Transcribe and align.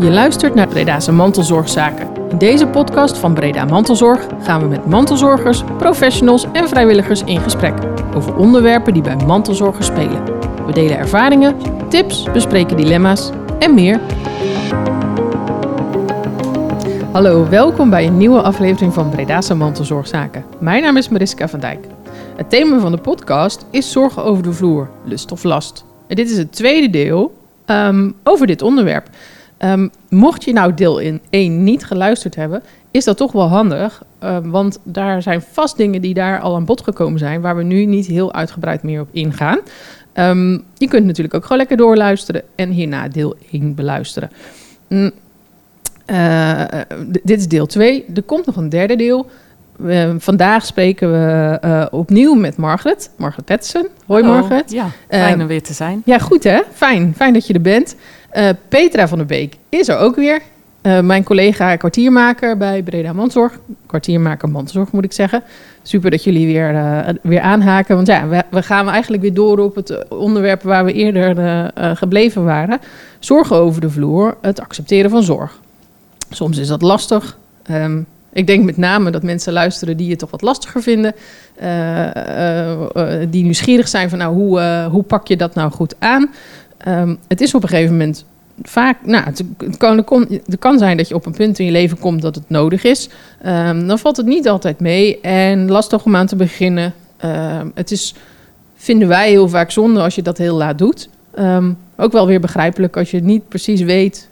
Je 0.00 0.10
luistert 0.10 0.54
naar 0.54 0.68
Breda's 0.68 1.08
Mantelzorgzaken. 1.08 2.08
In 2.30 2.38
deze 2.38 2.66
podcast 2.66 3.18
van 3.18 3.34
Breda 3.34 3.64
Mantelzorg 3.64 4.26
gaan 4.42 4.60
we 4.60 4.66
met 4.66 4.86
mantelzorgers, 4.86 5.64
professionals 5.78 6.46
en 6.52 6.68
vrijwilligers 6.68 7.22
in 7.22 7.40
gesprek 7.40 7.74
over 8.14 8.36
onderwerpen 8.36 8.92
die 8.92 9.02
bij 9.02 9.16
mantelzorgers 9.16 9.86
spelen. 9.86 10.24
We 10.66 10.72
delen 10.72 10.98
ervaringen, 10.98 11.56
tips, 11.88 12.32
bespreken 12.32 12.76
dilemma's 12.76 13.30
en 13.58 13.74
meer. 13.74 14.00
Hallo, 17.12 17.48
welkom 17.48 17.90
bij 17.90 18.06
een 18.06 18.16
nieuwe 18.16 18.42
aflevering 18.42 18.94
van 18.94 19.10
Breda's 19.10 19.52
Mantelzorgzaken. 19.52 20.44
Mijn 20.60 20.82
naam 20.82 20.96
is 20.96 21.08
Mariska 21.08 21.48
van 21.48 21.60
Dijk. 21.60 21.86
Het 22.36 22.50
thema 22.50 22.78
van 22.78 22.92
de 22.92 22.98
podcast 22.98 23.66
is 23.70 23.92
zorgen 23.92 24.24
over 24.24 24.42
de 24.42 24.52
vloer, 24.52 24.88
lust 25.04 25.32
of 25.32 25.42
last. 25.42 25.84
En 26.06 26.16
dit 26.16 26.30
is 26.30 26.36
het 26.36 26.52
tweede 26.52 26.90
deel 26.90 27.38
um, 27.66 28.14
over 28.22 28.46
dit 28.46 28.62
onderwerp. 28.62 29.08
Um, 29.64 29.90
mocht 30.08 30.44
je 30.44 30.52
nou 30.52 30.74
deel 30.74 30.98
in 30.98 31.20
1 31.30 31.64
niet 31.64 31.84
geluisterd 31.84 32.34
hebben, 32.34 32.62
is 32.90 33.04
dat 33.04 33.16
toch 33.16 33.32
wel 33.32 33.48
handig. 33.48 34.02
Uh, 34.22 34.38
want 34.42 34.78
daar 34.82 35.22
zijn 35.22 35.42
vast 35.52 35.76
dingen 35.76 36.00
die 36.00 36.14
daar 36.14 36.40
al 36.40 36.54
aan 36.54 36.64
bod 36.64 36.82
gekomen 36.82 37.18
zijn, 37.18 37.40
waar 37.40 37.56
we 37.56 37.62
nu 37.62 37.84
niet 37.84 38.06
heel 38.06 38.32
uitgebreid 38.32 38.82
meer 38.82 39.00
op 39.00 39.08
ingaan. 39.12 39.58
Um, 40.14 40.64
je 40.74 40.88
kunt 40.88 41.06
natuurlijk 41.06 41.34
ook 41.34 41.42
gewoon 41.42 41.58
lekker 41.58 41.76
doorluisteren 41.76 42.42
en 42.54 42.70
hierna 42.70 43.08
deel 43.08 43.36
1 43.50 43.74
beluisteren. 43.74 44.30
Mm, 44.88 45.10
uh, 46.06 46.62
dit 47.22 47.38
is 47.38 47.48
deel 47.48 47.66
2. 47.66 48.04
Er 48.14 48.22
komt 48.22 48.46
nog 48.46 48.56
een 48.56 48.68
derde 48.68 48.96
deel. 48.96 49.30
Uh, 49.80 50.10
vandaag 50.18 50.66
spreken 50.66 51.12
we 51.12 51.58
uh, 51.64 51.86
opnieuw 51.90 52.34
met 52.34 52.56
Margaret, 52.56 53.10
Margaret 53.16 53.44
Petsen. 53.44 53.88
Hoi 54.06 54.22
Hallo. 54.22 54.38
Margaret. 54.38 54.70
Ja, 54.70 54.90
fijn 55.08 55.40
om 55.40 55.46
weer 55.46 55.62
te 55.62 55.72
zijn. 55.72 56.02
Ja, 56.04 56.18
goed 56.18 56.44
hè? 56.44 56.60
Fijn. 56.72 57.14
Fijn 57.16 57.32
dat 57.32 57.46
je 57.46 57.54
er 57.54 57.60
bent. 57.60 57.96
Uh, 58.32 58.48
Petra 58.68 59.08
van 59.08 59.18
der 59.18 59.26
Beek 59.26 59.56
is 59.68 59.88
er 59.88 59.98
ook 59.98 60.16
weer. 60.16 60.40
mijn 60.82 61.24
collega 61.24 61.76
kwartiermaker 61.76 62.56
bij 62.56 62.82
Breda 62.82 63.12
Mandzorg. 63.12 63.58
Kwartiermaker 63.86 64.48
Mandzorg 64.48 64.92
moet 64.92 65.04
ik 65.04 65.12
zeggen. 65.12 65.42
Super 65.82 66.10
dat 66.10 66.24
jullie 66.24 66.46
weer, 66.46 66.74
weer 67.22 67.40
aanhaken. 67.40 67.94
Want 67.94 68.06
ja, 68.06 68.28
we, 68.28 68.42
we, 68.50 68.62
gaan 68.62 68.88
eigenlijk 68.88 69.22
weer 69.22 69.34
door 69.34 69.58
op 69.58 69.74
het 69.74 70.08
onderwerp 70.08 70.62
waar 70.62 70.84
we 70.84 70.92
eerder 70.92 71.70
gebleven 71.96 72.44
waren. 72.44 72.78
Zorgen 73.18 73.56
over 73.56 73.80
de 73.80 73.90
vloer, 73.90 74.36
het 74.40 74.60
accepteren 74.60 75.10
van 75.10 75.22
zorg. 75.22 75.60
Soms 76.30 76.58
is 76.58 76.68
dat 76.68 76.82
lastig. 76.82 77.38
Um, 77.70 78.06
ik 78.32 78.46
denk 78.46 78.64
met 78.64 78.76
name 78.76 79.10
dat 79.10 79.22
mensen 79.22 79.52
luisteren 79.52 79.96
die 79.96 80.10
het 80.10 80.18
toch 80.18 80.30
wat 80.30 80.42
lastiger 80.42 80.82
vinden. 80.82 81.14
Uh, 81.62 82.06
uh, 82.06 83.26
die 83.30 83.42
nieuwsgierig 83.42 83.88
zijn 83.88 84.08
van 84.08 84.18
nou, 84.18 84.34
hoe, 84.34 84.88
hoe 84.90 85.02
pak 85.02 85.26
je 85.26 85.36
dat 85.36 85.54
nou 85.54 85.70
goed 85.70 85.94
aan? 85.98 86.30
Um, 86.88 87.18
het 87.28 87.40
is 87.40 87.54
op 87.54 87.62
een 87.62 87.68
gegeven 87.68 87.92
moment 87.92 88.24
vaak, 88.62 88.96
nou, 89.04 89.24
het, 89.24 89.44
kan, 89.78 90.04
kan, 90.58 90.78
zijn 90.78 90.96
dat 90.96 91.08
je 91.08 91.14
op 91.14 91.26
een 91.26 91.32
punt 91.32 91.58
in 91.58 91.64
je 91.64 91.72
leven 91.72 91.98
komt 91.98 92.22
dat 92.22 92.34
het 92.34 92.48
nodig 92.48 92.84
is. 92.84 93.08
Um, 93.46 93.86
dan 93.86 93.98
valt 93.98 94.16
het 94.16 94.26
niet 94.26 94.48
altijd 94.48 94.80
mee 94.80 95.20
en 95.20 95.70
lastig 95.70 96.04
om 96.04 96.16
aan 96.16 96.26
te 96.26 96.36
beginnen. 96.36 96.94
het 97.74 97.90
is, 97.90 98.14
vinden 98.76 99.08
wij 99.08 99.28
heel 99.28 99.48
vaak 99.48 99.70
zonde 99.70 100.00
als 100.00 100.14
je 100.14 100.22
dat 100.22 100.38
heel 100.38 100.56
laat 100.56 100.78
doet. 100.78 101.08
Ook 101.96 102.12
wel 102.12 102.26
weer 102.26 102.40
begrijpelijk 102.40 102.96
als 102.96 103.10
je 103.10 103.22
niet 103.22 103.48
precies 103.48 103.80
weet 103.80 104.28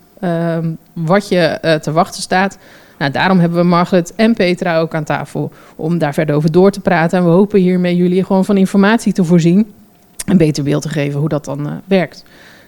wat 0.93 1.27
je 1.27 1.77
te 1.81 1.91
wachten 1.91 2.21
staat. 2.21 2.57
Nou, 2.99 3.11
daarom 3.11 3.39
hebben 3.39 3.59
we 3.59 3.65
Margaret 3.65 4.13
en 4.15 4.33
Petra 4.33 4.79
ook 4.79 4.95
aan 4.95 5.03
tafel 5.03 5.51
om 5.75 5.97
daar 5.97 6.13
verder 6.13 6.35
over 6.35 6.51
door 6.51 6.71
te 6.71 6.79
praten. 6.79 7.17
En 7.17 7.23
we 7.23 7.31
hopen 7.31 7.59
hiermee 7.59 7.95
jullie 7.95 8.23
gewoon 8.23 8.45
van 8.45 8.57
informatie 8.57 9.13
te 9.13 9.23
voorzien. 9.23 9.73
Een 10.29 10.37
beter 10.37 10.63
beeld 10.63 10.81
te 10.81 10.89
geven 10.89 11.19
hoe 11.19 11.29
dat 11.29 11.45
dan 11.45 11.67
uh, 11.67 11.71
werkt. 11.85 12.23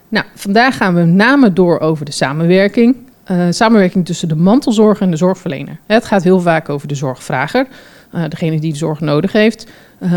Nou, 0.10 0.26
vandaag 0.36 0.78
gaan 0.78 0.94
we 0.94 1.00
met 1.00 1.14
name 1.14 1.54
door 1.54 1.80
over 1.80 2.06
de 2.06 2.12
samenwerking. 2.12 2.96
Uh, 3.32 3.46
samenwerking 3.50 4.06
tussen 4.06 4.28
de 4.28 4.36
mantelzorger 4.36 5.06
en 5.06 5.12
de 5.12 5.18
zorgverlener. 5.18 5.78
Het 5.86 6.06
gaat 6.06 6.24
heel 6.24 6.40
vaak 6.40 6.70
over 6.70 6.88
de 6.88 6.96
zorgvrager, 6.96 7.68
uh, 8.16 8.24
degene 8.30 8.60
die 8.60 8.72
de 8.72 8.78
zorg 8.78 9.00
nodig 9.00 9.32
heeft. 9.32 9.72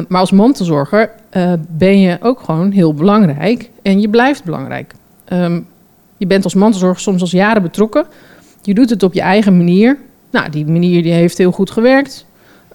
maar 0.08 0.20
als 0.20 0.30
mantelzorger 0.30 1.10
ben 1.68 2.00
je 2.00 2.18
ook 2.20 2.40
gewoon 2.40 2.70
heel 2.70 2.94
belangrijk 2.94 3.70
en 3.82 4.00
je 4.00 4.08
blijft 4.08 4.44
belangrijk. 4.44 4.94
Um, 5.32 5.66
je 6.16 6.26
bent 6.26 6.44
als 6.44 6.54
mantelzorger 6.54 7.00
soms 7.00 7.20
als 7.20 7.30
jaren 7.30 7.62
betrokken. 7.62 8.06
Je 8.62 8.74
doet 8.74 8.90
het 8.90 9.02
op 9.02 9.14
je 9.14 9.20
eigen 9.20 9.56
manier. 9.56 9.98
Nou, 10.30 10.50
die 10.50 10.66
manier 10.66 11.02
die 11.02 11.12
heeft 11.12 11.38
heel 11.38 11.52
goed 11.52 11.70
gewerkt. 11.70 12.26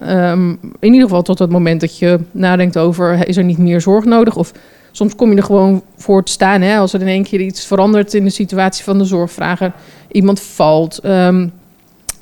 Um, 0.08 0.50
in 0.80 0.94
ieder 0.94 1.08
geval 1.08 1.22
tot 1.22 1.40
het 1.40 1.50
moment 1.50 1.82
dat 1.82 1.98
je 1.98 2.20
nadenkt 2.32 2.78
over... 2.78 3.28
is 3.28 3.38
er 3.38 3.44
niet 3.44 3.58
meer 3.58 3.82
zorg 3.82 4.06
nodig? 4.06 4.36
Of 4.36 4.52
soms 4.92 5.16
kom 5.16 5.32
je 5.32 5.38
er 5.38 5.44
gewoon 5.44 5.84
voor 5.96 6.24
te 6.24 6.32
staan... 6.32 6.62
Hè, 6.62 6.78
als 6.78 6.94
er 6.94 7.02
in 7.02 7.08
één 7.08 7.24
keer 7.24 7.40
iets 7.40 7.66
verandert 7.66 8.14
in 8.14 8.24
de 8.24 8.30
situatie 8.30 8.84
van 8.84 8.98
de 8.98 9.06
zorgvrager. 9.06 9.72
Iemand 10.12 10.42
valt. 10.42 11.06
Um, 11.06 11.52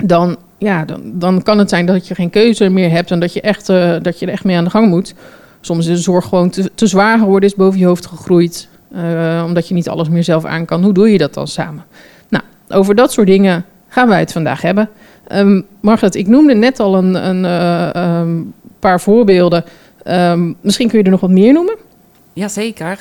dan, 0.04 0.36
ja, 0.58 0.84
dan, 0.84 1.00
dan 1.04 1.42
kan 1.42 1.58
het 1.58 1.68
zijn 1.68 1.86
dat 1.86 2.08
je 2.08 2.14
geen 2.14 2.30
keuze 2.30 2.68
meer 2.68 2.90
hebt... 2.90 3.10
en 3.10 3.20
dat 3.20 3.32
je, 3.32 3.40
echt, 3.40 3.68
uh, 3.68 3.96
dat 4.02 4.18
je 4.18 4.26
er 4.26 4.32
echt 4.32 4.44
mee 4.44 4.56
aan 4.56 4.64
de 4.64 4.70
gang 4.70 4.88
moet. 4.88 5.14
Soms 5.60 5.86
is 5.86 5.96
de 5.96 6.02
zorg 6.02 6.24
gewoon 6.24 6.50
te, 6.74 6.86
zwaar 6.86 7.18
geworden, 7.18 7.48
is 7.48 7.54
boven 7.54 7.78
je 7.78 7.86
hoofd 7.86 8.06
gegroeid... 8.06 8.68
Uh, 8.94 9.42
omdat 9.46 9.68
je 9.68 9.74
niet 9.74 9.88
alles 9.88 10.08
meer 10.08 10.24
zelf 10.24 10.44
aan 10.44 10.64
kan. 10.64 10.82
Hoe 10.82 10.92
doe 10.92 11.12
je 11.12 11.18
dat 11.18 11.34
dan 11.34 11.48
samen? 11.48 11.84
Over 12.70 12.94
dat 12.94 13.12
soort 13.12 13.26
dingen 13.26 13.64
gaan 13.88 14.08
wij 14.08 14.18
het 14.18 14.32
vandaag 14.32 14.62
hebben. 14.62 14.88
Um, 15.32 15.66
ik 16.10 16.26
noemde 16.26 16.54
net 16.54 16.80
al 16.80 16.96
een, 16.96 17.28
een 17.28 17.44
uh, 17.44 18.18
um, 18.20 18.54
paar 18.78 19.00
voorbeelden. 19.00 19.64
Um, 20.04 20.56
misschien 20.60 20.88
kun 20.88 20.98
je 20.98 21.04
er 21.04 21.10
nog 21.10 21.20
wat 21.20 21.30
meer 21.30 21.52
noemen? 21.52 21.76
Jazeker. 22.32 22.98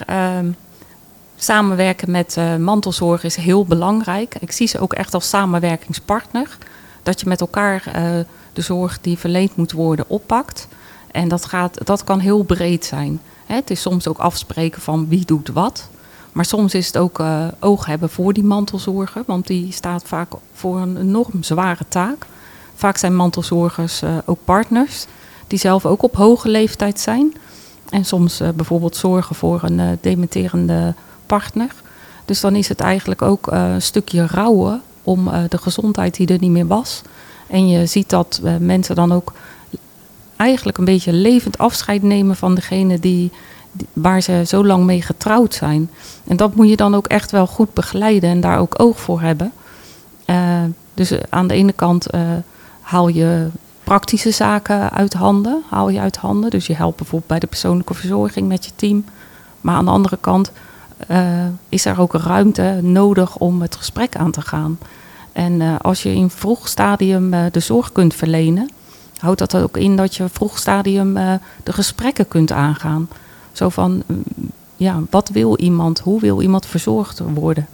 samenwerken 1.36 2.12
met 2.12 2.36
uh, 2.40 2.56
mantelzorg 2.56 3.24
is 3.24 3.36
heel 3.36 3.66
belangrijk. 3.66 4.36
Ik 4.40 4.52
zie 4.52 4.68
ze 4.68 4.80
ook 4.80 4.94
echt 4.94 5.14
als 5.14 5.30
samenwerkingspartner. 5.30 6.58
Dat 7.04 7.20
je 7.20 7.28
met 7.28 7.42
elkaar 7.42 7.84
uh, 7.88 7.94
de 8.54 8.62
zorg 8.62 9.02
die 9.02 9.18
verleend 9.18 9.56
moet 9.56 9.72
worden 9.72 10.06
oppakt. 10.08 10.68
En 11.12 11.28
dat, 11.28 11.46
gaat, 11.46 11.86
dat 11.86 12.04
kan 12.04 12.20
heel 12.20 12.44
breed 12.44 12.86
zijn. 12.86 13.20
Hè, 13.46 13.56
het 13.56 13.70
is 13.70 13.82
soms 13.82 14.08
ook 14.08 14.18
afspreken 14.18 14.82
van 14.82 15.08
wie 15.10 15.26
doet 15.26 15.50
wat. 15.50 15.90
Maar 16.38 16.46
soms 16.46 16.74
is 16.74 16.88
het 16.88 16.98
ook 16.98 17.20
uh, 17.20 17.48
oog 17.60 17.86
hebben 17.86 18.10
voor 18.10 18.34
die 18.34 18.44
mantelzorger, 18.44 19.24
want 19.26 19.48
die 19.48 19.72
staat 19.72 20.04
vaak 20.06 20.32
voor 20.54 20.80
een 20.80 20.98
enorm 20.98 21.44
zware 21.44 21.84
taak. 21.88 22.26
Vaak 22.76 22.98
zijn 22.98 23.16
mantelzorgers 23.16 24.04
uh, 24.04 24.18
ook 24.26 24.40
partners, 24.46 25.06
die 25.48 25.60
zelf 25.60 25.86
ook 25.86 26.04
op 26.04 26.16
hoge 26.16 26.50
leeftijd 26.50 27.00
zijn. 27.00 27.34
En 27.90 28.06
soms 28.06 28.42
uh, 28.42 28.50
bijvoorbeeld 28.50 28.96
zorgen 28.96 29.36
voor 29.36 29.60
een 29.64 29.98
dementerende 30.02 30.94
partner. 31.26 31.72
Dus 32.26 32.42
dan 32.42 32.56
is 32.56 32.70
het 32.70 32.80
eigenlijk 32.80 33.22
ook 33.22 33.48
een 33.48 33.82
stukje 33.82 34.28
rouwen 34.28 34.82
om 35.04 35.30
de 35.50 35.58
gezondheid 35.58 36.16
die 36.16 36.28
er 36.28 36.40
niet 36.40 36.52
meer 36.52 36.68
was. 36.68 37.02
En 37.48 37.68
je 37.68 37.86
ziet 37.86 38.10
dat 38.10 38.42
mensen 38.60 38.96
dan 38.96 39.12
ook 39.12 39.34
eigenlijk 40.36 40.78
een 40.78 40.86
beetje 40.86 41.14
levend 41.14 41.58
afscheid 41.58 42.02
nemen 42.04 42.36
van 42.36 42.56
degene 42.56 43.00
die 43.00 43.32
waar 43.94 44.22
ze 44.22 44.44
zo 44.48 44.66
lang 44.66 44.86
mee 44.86 45.02
getrouwd 45.02 45.54
zijn. 45.54 45.90
En 46.28 46.38
dat 46.38 46.56
moet 46.56 46.70
je 46.70 46.76
dan 46.76 46.96
ook 46.96 47.08
echt 47.08 47.32
wel 47.32 47.48
goed 47.48 47.74
begeleiden 47.74 48.30
en 48.30 48.42
daar 48.42 48.60
ook 48.60 48.82
oog 48.82 49.00
voor 49.00 49.22
hebben. 49.22 49.52
Uh, 50.26 50.64
dus 50.94 51.14
aan 51.30 51.48
de 51.48 51.54
ene 51.54 51.72
kant 51.72 52.14
uh, 52.16 52.22
haal 52.82 53.08
je 53.08 53.48
praktische 53.84 54.32
zaken 54.32 54.92
uit 54.92 55.14
handen, 55.14 55.64
haal 55.70 55.90
je 55.90 56.00
uit 56.00 56.18
handen. 56.18 56.50
Dus 56.50 56.68
je 56.68 56.76
helpt 56.76 56.98
bijvoorbeeld 56.98 57.30
bij 57.30 57.40
de 57.40 57.48
persoonlijke 57.48 57.94
verzorging 57.94 58.48
met 58.48 58.66
je 58.66 58.72
team. 58.76 59.06
Maar 59.62 59.76
aan 59.76 59.86
de 59.86 59.92
andere 59.92 60.18
kant 60.22 60.52
is 61.70 61.86
er 61.86 62.00
ook 62.00 62.14
ruimte 62.14 62.80
nodig 62.82 63.36
om 63.38 63.62
het 63.62 63.76
gesprek 63.76 64.16
aan 64.16 64.32
te 64.32 64.42
gaan. 64.42 64.80
En 65.32 65.82
als 65.82 66.04
je 66.04 66.14
in 66.14 66.30
vroeg 66.30 66.68
stadium 66.68 67.30
de 67.52 67.60
zorg 67.60 67.92
kunt 67.92 68.14
verlenen, 68.14 68.70
houdt 69.18 69.40
dat 69.40 69.58
ook 69.58 69.78
in 69.78 69.96
dat 69.96 70.16
je 70.16 70.30
vroeg 70.30 70.58
stadium 70.58 71.14
de 71.64 71.74
gesprekken 71.74 72.28
kunt 72.28 72.52
aangaan. 72.52 73.08
Zo 73.58 73.70
van, 73.70 74.04
ja, 74.76 75.02
wat 75.10 75.30
wil 75.30 75.58
iemand? 75.58 76.00
Hoe 76.00 76.20
wil 76.20 76.42
iemand 76.42 76.66
verzorgd 76.66 77.20
worden? 77.34 77.68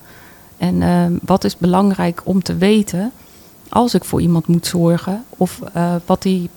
En 0.57 0.81
uh, 0.81 1.05
wat 1.25 1.43
is 1.43 1.57
belangrijk 1.57 2.21
om 2.23 2.43
te 2.43 2.55
weten 2.55 3.11
als 3.69 3.93
ik 3.93 4.03
voor 4.03 4.21
iemand 4.21 4.47
moet 4.47 4.67
zorgen? 4.67 5.23
Of 5.29 5.59
uh, 5.75 5.95
wat 6.05 6.21
die 6.21 6.49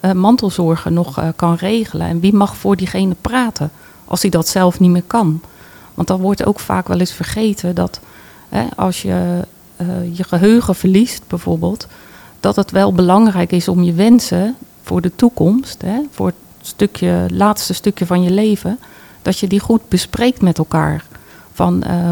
uh, 0.00 0.12
mantelzorger 0.12 0.92
nog 0.92 1.32
kan 1.36 1.54
regelen? 1.54 2.06
En 2.06 2.20
wie 2.20 2.34
mag 2.34 2.56
voor 2.56 2.76
diegene 2.76 3.16
praten 3.20 3.70
als 4.04 4.22
hij 4.22 4.30
dat 4.30 4.48
zelf 4.48 4.80
niet 4.80 4.90
meer 4.90 5.02
kan? 5.06 5.40
Want 5.94 6.08
dan 6.08 6.20
wordt 6.20 6.44
ook 6.44 6.60
vaak 6.60 6.88
wel 6.88 6.98
eens 6.98 7.12
vergeten 7.12 7.74
dat 7.74 8.00
als 8.76 9.02
je 9.02 9.44
je 10.12 10.24
geheugen 10.24 10.74
verliest 10.74 11.22
bijvoorbeeld... 11.26 11.86
dat 12.40 12.56
het 12.56 12.70
wel 12.70 12.92
belangrijk 12.92 13.52
is 13.52 13.68
om 13.68 13.82
je 13.82 13.92
wensen 13.92 14.56
voor 14.82 15.00
de 15.00 15.12
toekomst... 15.16 15.82
Hè, 15.82 16.00
voor 16.10 16.32
stukje, 16.68 17.26
laatste 17.28 17.74
stukje 17.74 18.06
van 18.06 18.22
je 18.22 18.30
leven 18.30 18.78
dat 19.22 19.38
je 19.38 19.46
die 19.46 19.60
goed 19.60 19.88
bespreekt 19.88 20.42
met 20.42 20.58
elkaar. 20.58 21.04
Van 21.52 21.84
uh, 21.86 22.10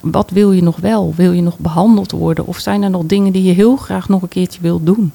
wat 0.00 0.30
wil 0.30 0.52
je 0.52 0.62
nog 0.62 0.76
wel? 0.76 1.12
Wil 1.16 1.32
je 1.32 1.42
nog 1.42 1.58
behandeld 1.58 2.10
worden? 2.10 2.46
Of 2.46 2.58
zijn 2.58 2.82
er 2.82 2.90
nog 2.90 3.02
dingen 3.06 3.32
die 3.32 3.42
je 3.42 3.52
heel 3.52 3.76
graag 3.76 4.08
nog 4.08 4.22
een 4.22 4.28
keertje 4.28 4.60
wilt 4.60 4.86
doen? 4.86 5.12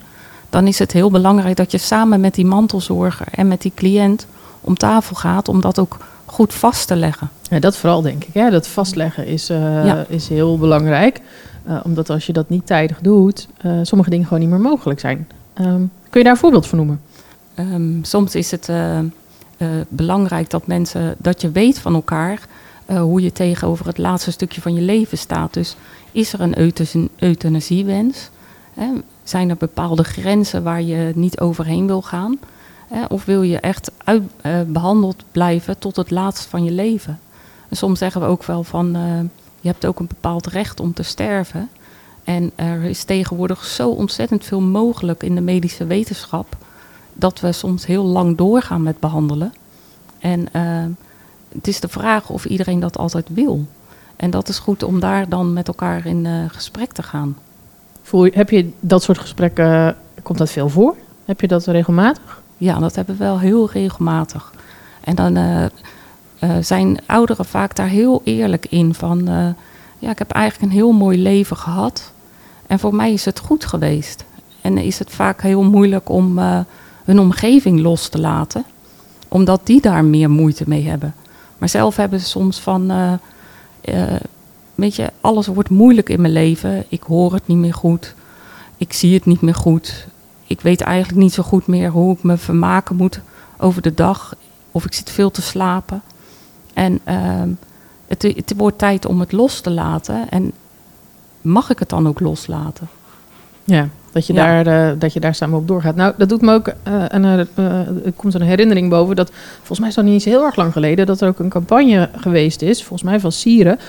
Dan 0.50 0.67
is 0.67 0.79
het 0.79 0.91
heel 0.91 1.11
belangrijk 1.11 1.55
dat 1.55 1.71
je 1.71 1.77
samen 1.77 2.19
met 2.19 2.35
die 2.35 2.45
mantelzorger 2.45 3.27
en 3.31 3.47
met 3.47 3.61
die 3.61 3.71
cliënt 3.75 4.27
om 4.61 4.77
tafel 4.77 5.15
gaat 5.15 5.47
om 5.47 5.61
dat 5.61 5.79
ook 5.79 5.97
goed 6.25 6.53
vast 6.53 6.88
te 6.88 6.95
leggen. 6.95 7.29
Ja, 7.41 7.59
dat 7.59 7.77
vooral 7.77 8.01
denk 8.01 8.23
ik. 8.23 8.33
Hè? 8.33 8.49
Dat 8.49 8.67
vastleggen 8.67 9.25
is, 9.25 9.49
uh, 9.49 9.85
ja. 9.85 10.06
is 10.07 10.27
heel 10.27 10.57
belangrijk. 10.57 11.21
Uh, 11.67 11.79
omdat 11.83 12.09
als 12.09 12.25
je 12.25 12.33
dat 12.33 12.49
niet 12.49 12.65
tijdig 12.65 12.99
doet, 13.01 13.47
sommige 13.81 14.09
dingen 14.09 14.25
gewoon 14.25 14.39
niet 14.39 14.49
meer 14.49 14.59
mogelijk 14.59 14.99
zijn. 14.99 15.27
Um, 15.59 15.91
kun 16.09 16.19
je 16.19 16.23
daar 16.23 16.33
een 16.33 16.39
voorbeeld 16.39 16.67
van 16.67 16.77
noemen? 16.77 17.01
Um, 17.59 18.03
soms 18.03 18.35
is 18.35 18.51
het 18.51 18.67
uh, 18.69 19.00
belangrijk 19.89 20.50
dat 20.50 20.67
mensen 20.67 21.15
dat 21.17 21.41
je 21.41 21.51
weet 21.51 21.79
van 21.79 21.94
elkaar 21.94 22.39
hoe 22.85 23.21
je 23.21 23.31
tegenover 23.31 23.85
het 23.85 23.97
laatste 23.97 24.31
stukje 24.31 24.61
van 24.61 24.73
je 24.73 24.81
leven 24.81 25.17
staat. 25.17 25.53
Dus 25.53 25.75
is 26.11 26.33
er 26.33 26.41
een 26.41 27.09
euthanasiewens? 27.17 28.29
Hè? 28.73 28.88
Zijn 29.23 29.50
er 29.50 29.55
bepaalde 29.55 30.03
grenzen 30.03 30.63
waar 30.63 30.81
je 30.81 31.11
niet 31.15 31.39
overheen 31.39 31.88
wil 31.88 32.01
gaan? 32.01 32.39
Hè? 32.88 33.05
Of 33.05 33.25
wil 33.25 33.41
je 33.41 33.59
echt 33.59 33.91
uit, 34.03 34.23
behandeld 34.67 35.23
blijven 35.31 35.79
tot 35.79 35.95
het 35.95 36.11
laatste 36.11 36.49
van 36.49 36.63
je 36.63 36.71
leven? 36.71 37.19
En 37.69 37.77
soms 37.77 37.99
zeggen 37.99 38.21
we 38.21 38.27
ook 38.27 38.44
wel 38.44 38.63
van 38.63 38.91
je 39.61 39.67
hebt 39.67 39.85
ook 39.85 39.99
een 39.99 40.07
bepaald 40.07 40.47
recht 40.47 40.79
om 40.79 40.94
te 40.94 41.03
sterven. 41.03 41.69
En 42.23 42.51
er 42.56 42.83
is 42.83 43.03
tegenwoordig 43.03 43.65
zo 43.65 43.89
ontzettend 43.89 44.45
veel 44.45 44.61
mogelijk 44.61 45.23
in 45.23 45.35
de 45.35 45.41
medische 45.41 45.85
wetenschap 45.85 46.57
dat 47.13 47.39
we 47.39 47.51
soms 47.51 47.86
heel 47.86 48.04
lang 48.04 48.38
doorgaan 48.38 48.83
met 48.83 49.00
behandelen. 49.00 49.54
En 50.19 50.39
uh, 50.39 50.86
het 51.56 51.68
is 51.68 51.80
de 51.80 51.88
vraag 51.88 52.30
of 52.30 52.45
iedereen 52.45 52.80
dat 52.80 52.98
altijd 52.98 53.27
wil. 53.33 53.65
En 54.15 54.30
dat 54.30 54.50
is 54.50 54.60
goed 54.60 54.83
om 54.83 55.00
daar 55.00 55.30
dan 55.30 55.54
met 55.54 55.68
elkaar 55.68 56.06
in 56.06 56.25
uh, 56.25 56.44
gesprek 56.48 56.92
te 56.92 57.04
gaan. 57.04 57.38
Voel 58.01 58.25
je, 58.25 58.31
heb 58.33 58.50
je 58.50 58.71
dat 58.80 59.04
soort 59.04 59.18
gesprekken, 59.18 59.95
komt 60.24 60.38
dat 60.38 60.50
veel 60.50 60.69
voor? 60.69 60.95
Heb 61.25 61.42
je 61.42 61.48
dat 61.48 61.65
regelmatig? 61.65 62.42
Ja, 62.57 62.80
dat 62.80 62.95
hebben 62.95 63.18
we 63.18 63.24
wel 63.24 63.39
heel 63.39 63.69
regelmatig. 63.69 64.54
En 65.01 65.16
dan 65.16 65.38
uh, 65.38 65.66
zijn 66.62 67.00
ouderen 67.06 67.45
vaak 67.45 67.75
daar 67.75 67.88
heel 67.88 68.21
eerlijk 68.24 68.66
in 68.69 68.94
van... 68.94 69.25
ja, 70.00 70.09
ik 70.09 70.18
heb 70.18 70.31
eigenlijk 70.31 70.71
een 70.71 70.77
heel 70.77 70.92
mooi 70.92 71.21
leven 71.21 71.57
gehad. 71.57 72.12
En 72.68 72.80
voor 72.80 72.95
mij 72.95 73.13
is 73.13 73.25
het 73.25 73.39
goed 73.39 73.66
geweest. 73.66 74.25
En 74.62 74.77
is 74.77 75.00
het 75.00 75.12
vaak 75.12 75.42
heel 75.42 75.63
moeilijk 75.63 76.09
om 76.09 76.39
hun 77.03 77.19
omgeving 77.19 77.79
los 77.79 78.09
te 78.09 78.19
laten, 78.19 78.65
omdat 79.27 79.61
die 79.63 79.81
daar 79.81 80.05
meer 80.05 80.29
moeite 80.29 80.63
mee 80.67 80.88
hebben. 80.88 81.15
Maar 81.57 81.69
zelf 81.69 81.95
hebben 81.95 82.19
ze 82.19 82.25
soms 82.25 82.59
van, 82.59 82.91
uh, 82.91 83.13
uh, 83.85 84.15
weet 84.75 84.95
je, 84.95 85.11
alles 85.21 85.47
wordt 85.47 85.69
moeilijk 85.69 86.09
in 86.09 86.21
mijn 86.21 86.33
leven. 86.33 86.85
Ik 86.89 87.03
hoor 87.03 87.33
het 87.33 87.47
niet 87.47 87.57
meer 87.57 87.73
goed. 87.73 88.15
Ik 88.77 88.94
zie 88.94 89.13
het 89.13 89.25
niet 89.25 89.41
meer 89.41 89.55
goed. 89.55 90.07
Ik 90.47 90.61
weet 90.61 90.81
eigenlijk 90.81 91.19
niet 91.19 91.33
zo 91.33 91.44
goed 91.44 91.67
meer 91.67 91.89
hoe 91.89 92.13
ik 92.13 92.23
me 92.23 92.38
vermaken 92.38 92.95
moet 92.95 93.19
over 93.57 93.81
de 93.81 93.94
dag. 93.94 94.35
Of 94.71 94.85
ik 94.85 94.94
zit 94.94 95.09
veel 95.09 95.31
te 95.31 95.41
slapen. 95.41 96.01
En 96.73 96.99
ehm, 97.03 97.49
het, 98.07 98.21
het 98.21 98.53
wordt 98.57 98.77
tijd 98.77 99.06
om 99.06 99.19
het 99.19 99.31
los 99.31 99.61
te 99.61 99.71
laten. 99.71 100.29
En 100.29 100.51
mag 101.41 101.69
ik 101.69 101.79
het 101.79 101.89
dan 101.89 102.07
ook 102.07 102.19
loslaten? 102.19 102.88
Ja, 103.63 103.88
dat 104.12 104.27
je, 104.27 104.33
Daar, 104.33 104.68
uh, 104.68 105.00
dat 105.00 105.13
je 105.13 105.19
daar 105.19 105.36
samen 105.36 105.60
op 105.60 105.68
doorgaat. 105.68 105.95
Nou, 105.95 106.13
dat 106.18 106.30
doet 106.30 106.42
me 106.42 106.54
ook, 106.54 106.68
uh, 106.68 106.74
een, 107.07 107.24
uh, 107.24 107.39
er 108.06 108.13
komt 108.15 108.33
een 108.33 108.42
herinnering 108.42 108.89
boven 108.89 109.15
dat, 109.15 109.31
volgens 109.57 109.80
mij 109.80 109.89
is 109.89 109.95
dat 109.95 110.06
niet 110.06 110.24
heel 110.24 110.44
erg 110.44 110.56
lang 110.56 110.71
geleden, 110.71 111.06
dat 111.06 111.21
er 111.21 111.27
ook 111.27 111.39
een 111.39 111.50
campagne 111.50 112.10
geweest 112.15 112.62
is, 112.62 112.80
volgens 112.83 113.10
mij 113.10 113.19
van 113.19 113.31
Sieren, 113.31 113.80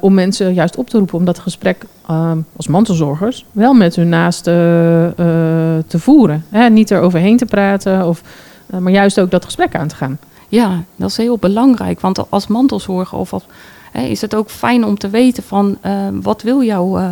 om 0.00 0.14
mensen 0.14 0.54
juist 0.54 0.76
op 0.76 0.90
te 0.90 0.98
roepen 0.98 1.18
om 1.18 1.24
dat 1.24 1.38
gesprek 1.38 1.84
als 2.56 2.66
mantelzorgers 2.66 3.44
wel 3.52 3.74
met 3.74 3.96
hun 3.96 4.08
naasten 4.08 4.52
te 5.86 5.98
voeren. 5.98 6.44
Hè? 6.48 6.68
Niet 6.68 6.90
eroverheen 6.90 7.36
te 7.36 7.46
praten, 7.46 8.06
of, 8.06 8.22
maar 8.66 8.92
juist 8.92 9.20
ook 9.20 9.30
dat 9.30 9.44
gesprek 9.44 9.74
aan 9.74 9.88
te 9.88 9.96
gaan. 9.96 10.18
Ja, 10.48 10.82
dat 10.96 11.08
is 11.08 11.16
heel 11.16 11.38
belangrijk, 11.38 12.00
want 12.00 12.30
als 12.30 12.46
mantelzorger 12.46 13.18
of 13.18 13.32
als 13.32 13.46
is 13.92 14.20
het 14.20 14.34
ook 14.34 14.50
fijn 14.50 14.84
om 14.84 14.98
te 14.98 15.10
weten 15.10 15.42
van 15.42 15.78
wat 16.22 16.42
wil 16.42 16.62
jouw 16.62 16.98
uh, 16.98 17.10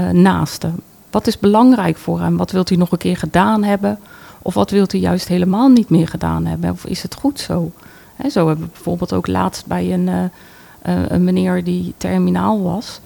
uh, 0.00 0.10
naaste? 0.10 0.70
Wat 1.10 1.26
is 1.26 1.38
belangrijk 1.38 1.96
voor 1.96 2.20
hem? 2.20 2.36
Wat 2.36 2.50
wilt 2.50 2.68
hij 2.68 2.78
nog 2.78 2.92
een 2.92 2.98
keer 2.98 3.16
gedaan 3.16 3.62
hebben? 3.62 3.98
Of 4.42 4.54
wat 4.54 4.70
wilt 4.70 4.92
hij 4.92 5.00
juist 5.00 5.28
helemaal 5.28 5.68
niet 5.68 5.88
meer 5.88 6.08
gedaan 6.08 6.46
hebben? 6.46 6.70
Of 6.70 6.84
is 6.84 7.02
het 7.02 7.14
goed 7.14 7.40
zo? 7.40 7.70
Zo 8.30 8.46
hebben 8.46 8.64
we 8.64 8.70
bijvoorbeeld 8.72 9.12
ook 9.12 9.26
laatst 9.26 9.66
bij 9.66 9.92
een, 9.92 10.30
een 10.82 11.24
meneer 11.24 11.64
die 11.64 11.94
terminaal 11.96 12.62
was. 12.62 13.00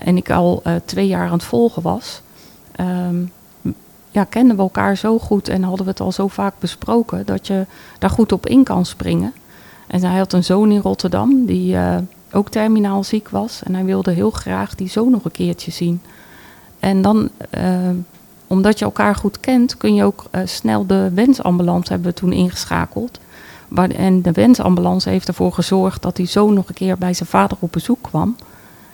en 0.00 0.16
ik 0.16 0.30
al 0.30 0.62
twee 0.84 1.06
jaar 1.06 1.26
aan 1.26 1.32
het 1.32 1.44
volgen 1.44 1.82
was. 1.82 2.22
Um, 2.80 3.32
ja, 4.10 4.24
kenden 4.24 4.56
we 4.56 4.62
elkaar 4.62 4.96
zo 4.96 5.18
goed 5.18 5.48
en 5.48 5.62
hadden 5.62 5.84
we 5.84 5.90
het 5.90 6.00
al 6.00 6.12
zo 6.12 6.28
vaak 6.28 6.54
besproken 6.58 7.26
dat 7.26 7.46
je 7.46 7.66
daar 7.98 8.10
goed 8.10 8.32
op 8.32 8.46
in 8.46 8.64
kan 8.64 8.86
springen. 8.86 9.34
En 9.86 10.02
hij 10.02 10.18
had 10.18 10.32
een 10.32 10.44
zoon 10.44 10.70
in 10.70 10.80
Rotterdam 10.80 11.46
die 11.46 11.76
ook 12.32 12.48
terminaal 12.48 13.04
ziek 13.04 13.28
was. 13.28 13.62
En 13.64 13.74
hij 13.74 13.84
wilde 13.84 14.10
heel 14.10 14.30
graag 14.30 14.74
die 14.74 14.88
zoon 14.88 15.10
nog 15.10 15.24
een 15.24 15.30
keertje 15.30 15.70
zien. 15.70 16.00
En 16.86 17.02
dan, 17.02 17.28
uh, 17.58 17.62
omdat 18.46 18.78
je 18.78 18.84
elkaar 18.84 19.14
goed 19.14 19.40
kent, 19.40 19.76
kun 19.76 19.94
je 19.94 20.04
ook 20.04 20.24
uh, 20.32 20.40
snel 20.44 20.86
de 20.86 21.10
wensambulance 21.14 21.92
hebben 21.92 22.10
we 22.10 22.14
toen 22.16 22.32
ingeschakeld. 22.32 23.18
Waar, 23.68 23.90
en 23.90 24.22
de 24.22 24.32
wensambulance 24.32 25.08
heeft 25.08 25.28
ervoor 25.28 25.52
gezorgd 25.52 26.02
dat 26.02 26.16
die 26.16 26.26
zoon 26.26 26.54
nog 26.54 26.68
een 26.68 26.74
keer 26.74 26.98
bij 26.98 27.14
zijn 27.14 27.28
vader 27.28 27.56
op 27.60 27.72
bezoek 27.72 27.98
kwam. 28.02 28.36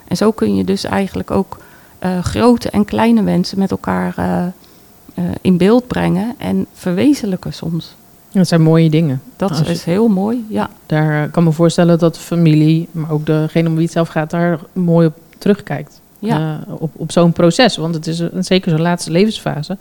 En 0.07 0.17
zo 0.17 0.31
kun 0.31 0.55
je 0.55 0.63
dus 0.63 0.83
eigenlijk 0.83 1.31
ook 1.31 1.57
uh, 2.03 2.19
grote 2.19 2.69
en 2.69 2.85
kleine 2.85 3.23
wensen 3.23 3.59
met 3.59 3.71
elkaar 3.71 4.15
in 5.41 5.57
beeld 5.57 5.87
brengen 5.87 6.35
en 6.37 6.65
verwezenlijken 6.73 7.53
soms. 7.53 7.95
Dat 8.31 8.47
zijn 8.47 8.61
mooie 8.61 8.89
dingen. 8.89 9.21
Dat 9.35 9.67
is 9.67 9.83
heel 9.83 10.07
mooi, 10.07 10.45
ja. 10.49 10.69
Daar 10.85 11.29
kan 11.29 11.43
me 11.43 11.51
voorstellen 11.51 11.99
dat 11.99 12.15
de 12.15 12.21
familie, 12.21 12.87
maar 12.91 13.11
ook 13.11 13.25
degene 13.25 13.67
om 13.69 13.75
wie 13.75 13.83
het 13.83 13.93
zelf 13.93 14.07
gaat, 14.07 14.29
daar 14.29 14.59
mooi 14.73 15.07
op 15.07 15.15
terugkijkt. 15.37 16.01
Ja. 16.27 16.59
Uh, 16.67 16.73
op, 16.81 16.91
op 16.95 17.11
zo'n 17.11 17.31
proces. 17.31 17.77
Want 17.77 17.95
het 17.95 18.07
is 18.07 18.19
een, 18.19 18.43
zeker 18.43 18.71
zo'n 18.71 18.81
laatste 18.81 19.11
levensfase. 19.11 19.77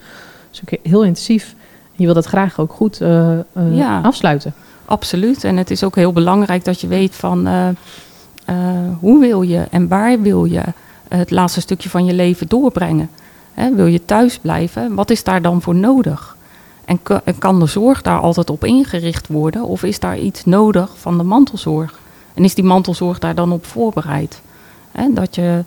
Dus 0.50 0.61
ook 0.62 0.79
heel 0.83 1.05
intensief. 1.05 1.55
Je 1.93 2.05
wil 2.05 2.15
dat 2.15 2.27
graag 2.27 2.59
ook 2.61 2.73
goed 2.73 3.00
uh, 3.00 3.09
uh, 3.09 3.77
ja, 3.77 4.00
afsluiten. 4.00 4.55
Absoluut. 4.85 5.44
En 5.44 5.56
het 5.56 5.71
is 5.71 5.85
ook 5.85 5.97
heel 5.97 6.12
belangrijk 6.12 6.65
dat 6.65 6.81
je 6.81 6.87
weet 6.87 7.15
van 7.15 7.49
hoe 8.99 9.21
wil 9.21 9.43
je 9.43 9.67
en 9.71 9.89
waar 9.89 10.21
wil 10.21 10.44
je 10.44 10.62
het 11.09 11.31
laatste 11.31 11.61
stukje 11.61 11.89
van 11.89 12.05
je 12.05 12.12
leven 12.12 12.49
doorbrengen. 12.49 13.11
Hè, 13.55 13.75
wil 13.75 13.87
je 13.87 14.05
thuis 14.05 14.39
blijven? 14.39 14.94
Wat 14.94 15.11
is 15.11 15.25
daar 15.25 15.43
dan 15.43 15.62
voor 15.62 15.75
nodig? 15.75 16.37
En 16.85 17.00
kan 17.39 17.61
de 17.61 17.67
zorg 17.67 18.03
daar 18.03 18.21
altijd 18.21 18.50
op 18.50 18.65
ingericht 18.65 19.29
worden? 19.29 19.65
Of 19.65 19.83
is 19.83 19.99
daar 19.99 20.19
iets 20.19 20.44
nodig 20.44 20.91
van 20.97 21.19
de 21.19 21.25
mantelzorg? 21.25 21.99
En 22.35 22.44
is 22.44 22.55
die 22.55 22.65
mantelzorg 22.65 23.19
daar 23.19 23.35
dan 23.35 23.53
op 23.53 23.67
voorbereid? 23.67 24.41
dat 25.11 25.34
je 25.34 25.65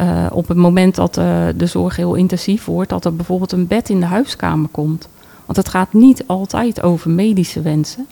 uh, 0.00 0.26
op 0.32 0.48
het 0.48 0.56
moment 0.56 0.94
dat 0.94 1.18
uh, 1.18 1.46
de 1.56 1.66
zorg 1.66 1.96
heel 1.96 2.14
intensief 2.14 2.64
wordt, 2.64 2.90
dat 2.90 3.04
er 3.04 3.16
bijvoorbeeld 3.16 3.52
een 3.52 3.66
bed 3.66 3.88
in 3.88 4.00
de 4.00 4.06
huiskamer 4.06 4.68
komt. 4.68 5.08
Want 5.44 5.58
het 5.58 5.68
gaat 5.68 5.92
niet 5.92 6.26
altijd 6.26 6.82
over 6.82 7.10
medische 7.10 7.60
wensen. 7.60 8.06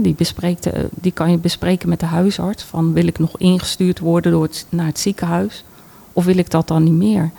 die, 0.00 0.14
bespreekt, 0.14 0.66
uh, 0.66 0.72
die 0.90 1.12
kan 1.12 1.30
je 1.30 1.38
bespreken 1.38 1.88
met 1.88 2.00
de 2.00 2.06
huisarts. 2.06 2.62
Van 2.62 2.92
wil 2.92 3.06
ik 3.06 3.18
nog 3.18 3.38
ingestuurd 3.38 3.98
worden 3.98 4.32
door 4.32 4.48
naar 4.68 4.86
het 4.86 4.98
ziekenhuis? 4.98 5.64
Of 6.12 6.24
wil 6.24 6.38
ik 6.38 6.50
dat 6.50 6.68
dan 6.68 6.82
niet 6.82 6.92
meer? 6.92 7.30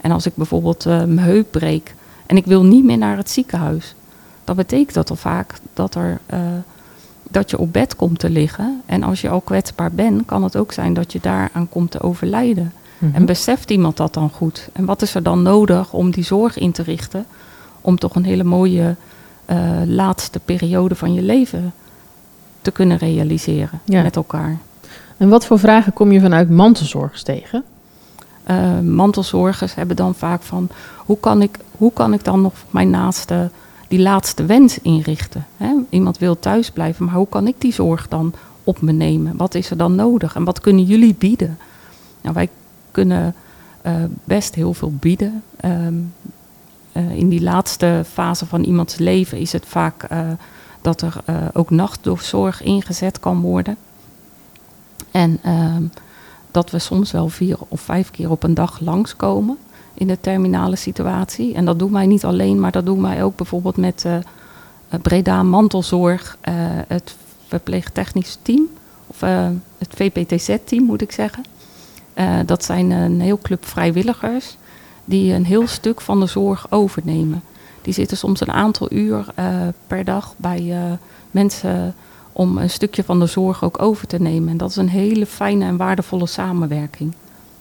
En 0.00 0.10
als 0.10 0.26
ik 0.26 0.34
bijvoorbeeld 0.34 0.84
mijn 0.84 1.18
heup 1.18 1.50
breek, 1.50 1.94
en 2.26 2.36
ik 2.36 2.44
wil 2.44 2.64
niet 2.64 2.84
meer 2.84 2.98
naar 2.98 3.16
het 3.16 3.30
ziekenhuis. 3.30 3.94
Dan 4.44 4.56
betekent 4.56 4.94
dat 4.94 5.10
al 5.10 5.16
vaak 5.16 5.54
dat, 5.74 5.94
er, 5.94 6.20
dat 7.22 7.50
je 7.50 7.58
op 7.58 7.72
bed 7.72 7.96
komt 7.96 8.18
te 8.18 8.30
liggen. 8.30 8.82
En 8.86 9.02
als 9.02 9.20
je 9.20 9.28
al 9.28 9.40
kwetsbaar 9.40 9.92
bent, 9.92 10.24
kan 10.24 10.42
het 10.42 10.56
ook 10.56 10.72
zijn 10.72 10.94
dat 10.94 11.12
je 11.12 11.18
daaraan 11.22 11.68
komt 11.68 11.90
te 11.90 12.00
overlijden. 12.00 12.72
Mm-hmm. 13.02 13.16
En 13.16 13.26
beseft 13.26 13.70
iemand 13.70 13.96
dat 13.96 14.14
dan 14.14 14.30
goed? 14.30 14.68
En 14.72 14.84
wat 14.84 15.02
is 15.02 15.14
er 15.14 15.22
dan 15.22 15.42
nodig 15.42 15.92
om 15.92 16.10
die 16.10 16.24
zorg 16.24 16.58
in 16.58 16.72
te 16.72 16.82
richten? 16.82 17.26
Om 17.80 17.98
toch 17.98 18.14
een 18.14 18.24
hele 18.24 18.44
mooie 18.44 18.96
uh, 19.46 19.56
laatste 19.86 20.40
periode 20.44 20.94
van 20.94 21.14
je 21.14 21.22
leven 21.22 21.72
te 22.60 22.70
kunnen 22.70 22.96
realiseren 22.96 23.80
ja. 23.84 24.02
met 24.02 24.16
elkaar. 24.16 24.58
En 25.16 25.28
wat 25.28 25.46
voor 25.46 25.58
vragen 25.58 25.92
kom 25.92 26.12
je 26.12 26.20
vanuit 26.20 26.50
mantelzorgers 26.50 27.22
tegen? 27.22 27.64
Uh, 28.50 28.80
mantelzorgers 28.80 29.74
hebben 29.74 29.96
dan 29.96 30.14
vaak 30.14 30.42
van 30.42 30.68
hoe 30.96 31.18
kan 31.20 31.42
ik, 31.42 31.58
hoe 31.76 31.92
kan 31.92 32.12
ik 32.12 32.24
dan 32.24 32.40
nog 32.40 32.54
mijn 32.70 32.90
naaste, 32.90 33.50
die 33.88 34.00
laatste 34.00 34.44
wens 34.44 34.78
inrichten? 34.78 35.46
Hè? 35.56 35.74
Iemand 35.90 36.18
wil 36.18 36.38
thuis 36.38 36.70
blijven, 36.70 37.04
maar 37.04 37.14
hoe 37.14 37.28
kan 37.28 37.46
ik 37.46 37.54
die 37.58 37.72
zorg 37.72 38.08
dan 38.08 38.32
op 38.64 38.80
me 38.80 38.92
nemen? 38.92 39.36
Wat 39.36 39.54
is 39.54 39.70
er 39.70 39.76
dan 39.76 39.94
nodig 39.94 40.34
en 40.34 40.44
wat 40.44 40.60
kunnen 40.60 40.84
jullie 40.84 41.14
bieden? 41.18 41.58
Nou, 42.20 42.34
wij 42.34 42.48
kunnen 42.92 43.34
uh, 43.86 43.92
best 44.24 44.54
heel 44.54 44.74
veel 44.74 44.92
bieden. 44.92 45.42
Um, 45.64 46.14
uh, 46.92 47.10
in 47.10 47.28
die 47.28 47.42
laatste 47.42 48.04
fase 48.12 48.46
van 48.46 48.62
iemands 48.62 48.96
leven 48.96 49.38
is 49.38 49.52
het 49.52 49.66
vaak 49.66 50.06
dat 50.80 51.02
er 51.02 51.22
ook 51.52 51.70
nachtzorg 51.70 52.62
ingezet 52.62 53.20
kan 53.20 53.40
worden. 53.40 53.76
En 55.10 55.38
ehm, 55.42 55.82
dat 56.50 56.70
we 56.70 56.78
soms 56.78 57.10
wel 57.10 57.28
vier 57.28 57.56
of 57.68 57.80
vijf 57.80 58.10
keer 58.10 58.30
op 58.30 58.42
een 58.42 58.54
dag 58.54 58.80
langskomen 58.80 59.58
in 59.94 60.06
de 60.06 60.20
terminale 60.20 60.76
situatie. 60.76 61.54
En 61.54 61.64
dat 61.64 61.78
doen 61.78 61.92
wij 61.92 62.06
niet 62.06 62.24
alleen, 62.24 62.60
maar 62.60 62.72
dat 62.72 62.86
doen 62.86 63.02
wij 63.02 63.24
ook 63.24 63.36
bijvoorbeeld 63.36 63.76
met 63.76 64.06
Breda 65.02 65.42
Mantelzorg, 65.42 66.38
het 66.86 67.16
verpleegtechnisch 67.46 68.38
team, 68.42 68.68
of 69.06 69.20
het 69.78 69.88
VPTZ-team 69.94 70.84
moet 70.84 71.02
ik 71.02 71.12
zeggen. 71.12 71.44
Uh, 72.14 72.38
dat 72.46 72.64
zijn 72.64 72.90
een 72.90 73.20
heel 73.20 73.38
club 73.42 73.66
vrijwilligers 73.66 74.56
die 75.04 75.34
een 75.34 75.44
heel 75.44 75.66
stuk 75.66 76.00
van 76.00 76.20
de 76.20 76.26
zorg 76.26 76.66
overnemen. 76.70 77.42
Die 77.82 77.94
zitten 77.94 78.16
soms 78.16 78.40
een 78.40 78.52
aantal 78.52 78.92
uur 78.92 79.26
uh, 79.38 79.46
per 79.86 80.04
dag 80.04 80.34
bij 80.36 80.62
uh, 80.62 80.76
mensen 81.30 81.94
om 82.32 82.58
een 82.58 82.70
stukje 82.70 83.04
van 83.04 83.20
de 83.20 83.26
zorg 83.26 83.64
ook 83.64 83.82
over 83.82 84.06
te 84.06 84.18
nemen. 84.18 84.48
En 84.48 84.56
dat 84.56 84.70
is 84.70 84.76
een 84.76 84.88
hele 84.88 85.26
fijne 85.26 85.64
en 85.64 85.76
waardevolle 85.76 86.26
samenwerking. 86.26 87.12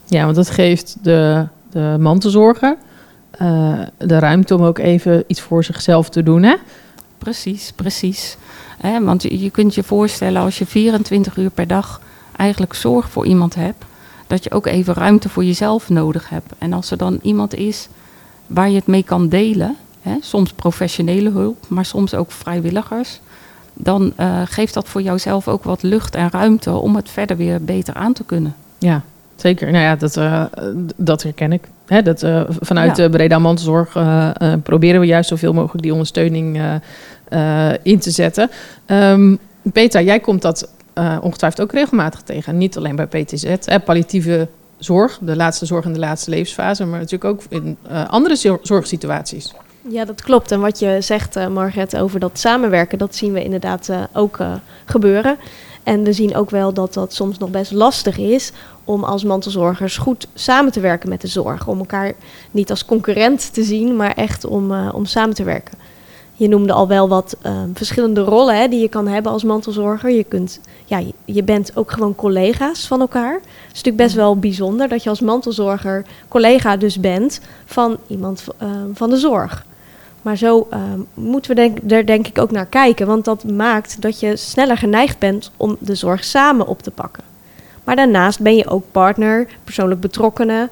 Ja, 0.05 0.23
want 0.23 0.35
dat 0.35 0.49
geeft 0.49 0.97
de, 1.01 1.47
de 1.69 1.95
mantelzorger 1.99 2.77
uh, 3.41 3.79
de 3.97 4.19
ruimte 4.19 4.55
om 4.55 4.63
ook 4.63 4.77
even 4.77 5.23
iets 5.27 5.41
voor 5.41 5.63
zichzelf 5.63 6.09
te 6.09 6.23
doen, 6.23 6.43
hè? 6.43 6.55
Precies, 7.17 7.71
precies. 7.75 8.37
Want 9.01 9.21
je, 9.21 9.39
je 9.39 9.49
kunt 9.49 9.75
je 9.75 9.83
voorstellen 9.83 10.41
als 10.41 10.57
je 10.57 10.65
24 10.65 11.37
uur 11.37 11.49
per 11.49 11.67
dag 11.67 12.01
eigenlijk 12.35 12.73
zorg 12.73 13.09
voor 13.09 13.25
iemand 13.25 13.55
hebt, 13.55 13.83
dat 14.31 14.43
je 14.43 14.51
ook 14.51 14.65
even 14.65 14.93
ruimte 14.93 15.29
voor 15.29 15.43
jezelf 15.43 15.89
nodig 15.89 16.29
hebt. 16.29 16.53
En 16.57 16.73
als 16.73 16.91
er 16.91 16.97
dan 16.97 17.19
iemand 17.21 17.55
is 17.55 17.87
waar 18.47 18.69
je 18.69 18.75
het 18.75 18.87
mee 18.87 19.03
kan 19.03 19.29
delen, 19.29 19.75
hè, 20.01 20.15
soms 20.21 20.53
professionele 20.53 21.29
hulp, 21.29 21.65
maar 21.67 21.85
soms 21.85 22.13
ook 22.13 22.31
vrijwilligers, 22.31 23.19
dan 23.73 24.13
uh, 24.19 24.41
geeft 24.45 24.73
dat 24.73 24.87
voor 24.87 25.01
jouzelf 25.01 25.47
ook 25.47 25.63
wat 25.63 25.83
lucht 25.83 26.15
en 26.15 26.29
ruimte 26.29 26.71
om 26.71 26.95
het 26.95 27.09
verder 27.09 27.37
weer 27.37 27.63
beter 27.63 27.93
aan 27.93 28.13
te 28.13 28.23
kunnen. 28.23 28.55
Ja, 28.77 29.01
zeker. 29.35 29.71
Nou 29.71 29.83
ja, 29.83 29.95
dat, 29.95 30.17
uh, 30.17 30.43
dat 30.95 31.23
herken 31.23 31.51
ik. 31.51 31.67
Hè, 31.85 32.01
dat, 32.01 32.23
uh, 32.23 32.41
vanuit 32.59 32.97
ja. 32.97 33.09
Breda 33.09 33.39
Mantelzorg 33.39 33.91
proberen 34.63 34.99
we 34.99 35.05
juist 35.05 35.29
zoveel 35.29 35.53
mogelijk 35.53 35.83
die 35.83 35.91
ondersteuning 35.91 36.61
in 37.83 37.99
te 37.99 38.11
zetten. 38.11 38.49
Um, 38.87 39.39
Peter, 39.73 40.03
jij 40.03 40.19
komt 40.19 40.41
dat 40.41 40.69
ongetwijfeld 41.21 41.61
ook 41.61 41.71
regelmatig 41.71 42.21
tegen. 42.21 42.57
Niet 42.57 42.77
alleen 42.77 42.95
bij 42.95 43.07
PTZ, 43.07 43.55
hè, 43.65 43.79
palliatieve 43.79 44.47
zorg, 44.77 45.19
de 45.21 45.35
laatste 45.35 45.65
zorg 45.65 45.85
in 45.85 45.93
de 45.93 45.99
laatste 45.99 46.29
levensfase, 46.29 46.85
maar 46.85 46.99
natuurlijk 46.99 47.33
ook 47.33 47.41
in 47.49 47.77
andere 48.07 48.59
zorgsituaties. 48.61 49.53
Ja, 49.89 50.05
dat 50.05 50.21
klopt. 50.21 50.51
En 50.51 50.59
wat 50.59 50.79
je 50.79 50.97
zegt, 50.99 51.37
uh, 51.37 51.47
Margret, 51.47 51.97
over 51.97 52.19
dat 52.19 52.39
samenwerken, 52.39 52.97
dat 52.97 53.15
zien 53.15 53.33
we 53.33 53.43
inderdaad 53.43 53.89
ook 54.13 54.39
gebeuren. 54.85 55.37
En 55.83 56.03
we 56.03 56.13
zien 56.13 56.35
ook 56.35 56.49
wel 56.49 56.73
dat 56.73 56.93
dat 56.93 57.13
soms 57.13 57.37
nog 57.37 57.49
best 57.49 57.71
lastig 57.71 58.17
is 58.17 58.51
om 58.83 59.03
als 59.03 59.23
mantelzorgers 59.23 59.97
goed 59.97 60.27
samen 60.33 60.71
te 60.71 60.79
werken 60.79 61.09
met 61.09 61.21
de 61.21 61.27
zorg. 61.27 61.67
Om 61.67 61.79
elkaar 61.79 62.13
niet 62.51 62.69
als 62.69 62.85
concurrent 62.85 63.53
te 63.53 63.63
zien, 63.63 63.95
maar 63.95 64.13
echt 64.13 64.45
om, 64.45 64.87
om 64.89 65.05
samen 65.05 65.35
te 65.35 65.43
werken. 65.43 65.77
Je 66.41 66.47
noemde 66.47 66.73
al 66.73 66.87
wel 66.87 67.07
wat 67.07 67.37
verschillende 67.73 68.21
rollen 68.21 68.57
hè, 68.57 68.67
die 68.67 68.79
je 68.79 68.89
kan 68.89 69.07
hebben 69.07 69.31
als 69.31 69.43
mantelzorger. 69.43 70.11
Je, 70.11 70.23
kunt, 70.23 70.59
ja, 70.85 71.01
je, 71.25 71.43
bent 71.43 71.71
ook 71.75 71.91
gewoon 71.91 72.15
collega's 72.15 72.87
van 72.87 72.99
elkaar. 72.99 73.33
Het 73.33 73.43
is 73.43 73.67
natuurlijk 73.67 73.97
best 74.03 74.15
wel 74.15 74.37
bijzonder 74.37 74.87
dat 74.87 75.03
je 75.03 75.09
als 75.09 75.19
mantelzorger 75.19 76.05
collega 76.27 76.77
dus 76.77 76.99
bent 76.99 77.41
van 77.65 77.97
iemand 78.07 78.43
van 78.93 79.09
de 79.09 79.17
zorg. 79.17 79.65
Maar 80.21 80.37
zo 80.37 80.67
uh, 80.73 80.79
moeten 81.13 81.55
we 81.55 81.61
denk, 81.61 81.91
er 81.91 82.05
denk 82.05 82.27
ik 82.27 82.37
ook 82.37 82.51
naar 82.51 82.65
kijken. 82.65 83.07
Want 83.07 83.25
dat 83.25 83.43
maakt 83.43 84.01
dat 84.01 84.19
je 84.19 84.35
sneller 84.35 84.77
geneigd 84.77 85.19
bent 85.19 85.51
om 85.57 85.77
de 85.79 85.95
zorg 85.95 86.23
samen 86.23 86.67
op 86.67 86.81
te 86.81 86.91
pakken. 86.91 87.23
Maar 87.83 87.95
daarnaast 87.95 88.39
ben 88.39 88.55
je 88.55 88.67
ook 88.69 88.83
partner, 88.91 89.47
persoonlijk 89.63 90.01
betrokkenen. 90.01 90.69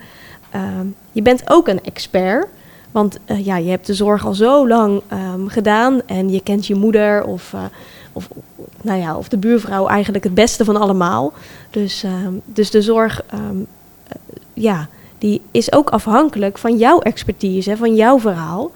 Je 1.11 1.21
bent 1.21 1.41
ook 1.45 1.67
een 1.67 1.83
expert. 1.83 2.47
Want 2.91 3.19
uh, 3.25 3.45
ja, 3.45 3.57
je 3.57 3.69
hebt 3.69 3.85
de 3.85 3.93
zorg 3.93 4.25
al 4.25 4.33
zo 4.33 4.67
lang 4.67 5.01
um, 5.33 5.47
gedaan. 5.47 6.01
En 6.05 6.29
je 6.29 6.41
kent 6.41 6.67
je 6.67 6.75
moeder 6.75 7.23
of, 7.23 7.53
of, 8.13 8.29
nou 8.81 8.99
ja, 8.99 9.17
of 9.17 9.27
de 9.27 9.37
buurvrouw 9.37 9.87
eigenlijk 9.87 10.23
het 10.23 10.33
beste 10.33 10.65
van 10.65 10.75
allemaal. 10.75 11.33
Dus, 11.69 12.05
dus 12.45 12.71
de 12.71 12.81
zorg, 12.81 13.21
um, 13.33 13.67
ja, 14.53 14.87
die 15.17 15.41
is 15.51 15.71
ook 15.71 15.89
afhankelijk 15.89 16.57
van 16.57 16.77
jouw 16.77 16.99
expertise, 16.99 17.77
van 17.77 17.95
jouw 17.95 18.19
verhaal. 18.19 18.71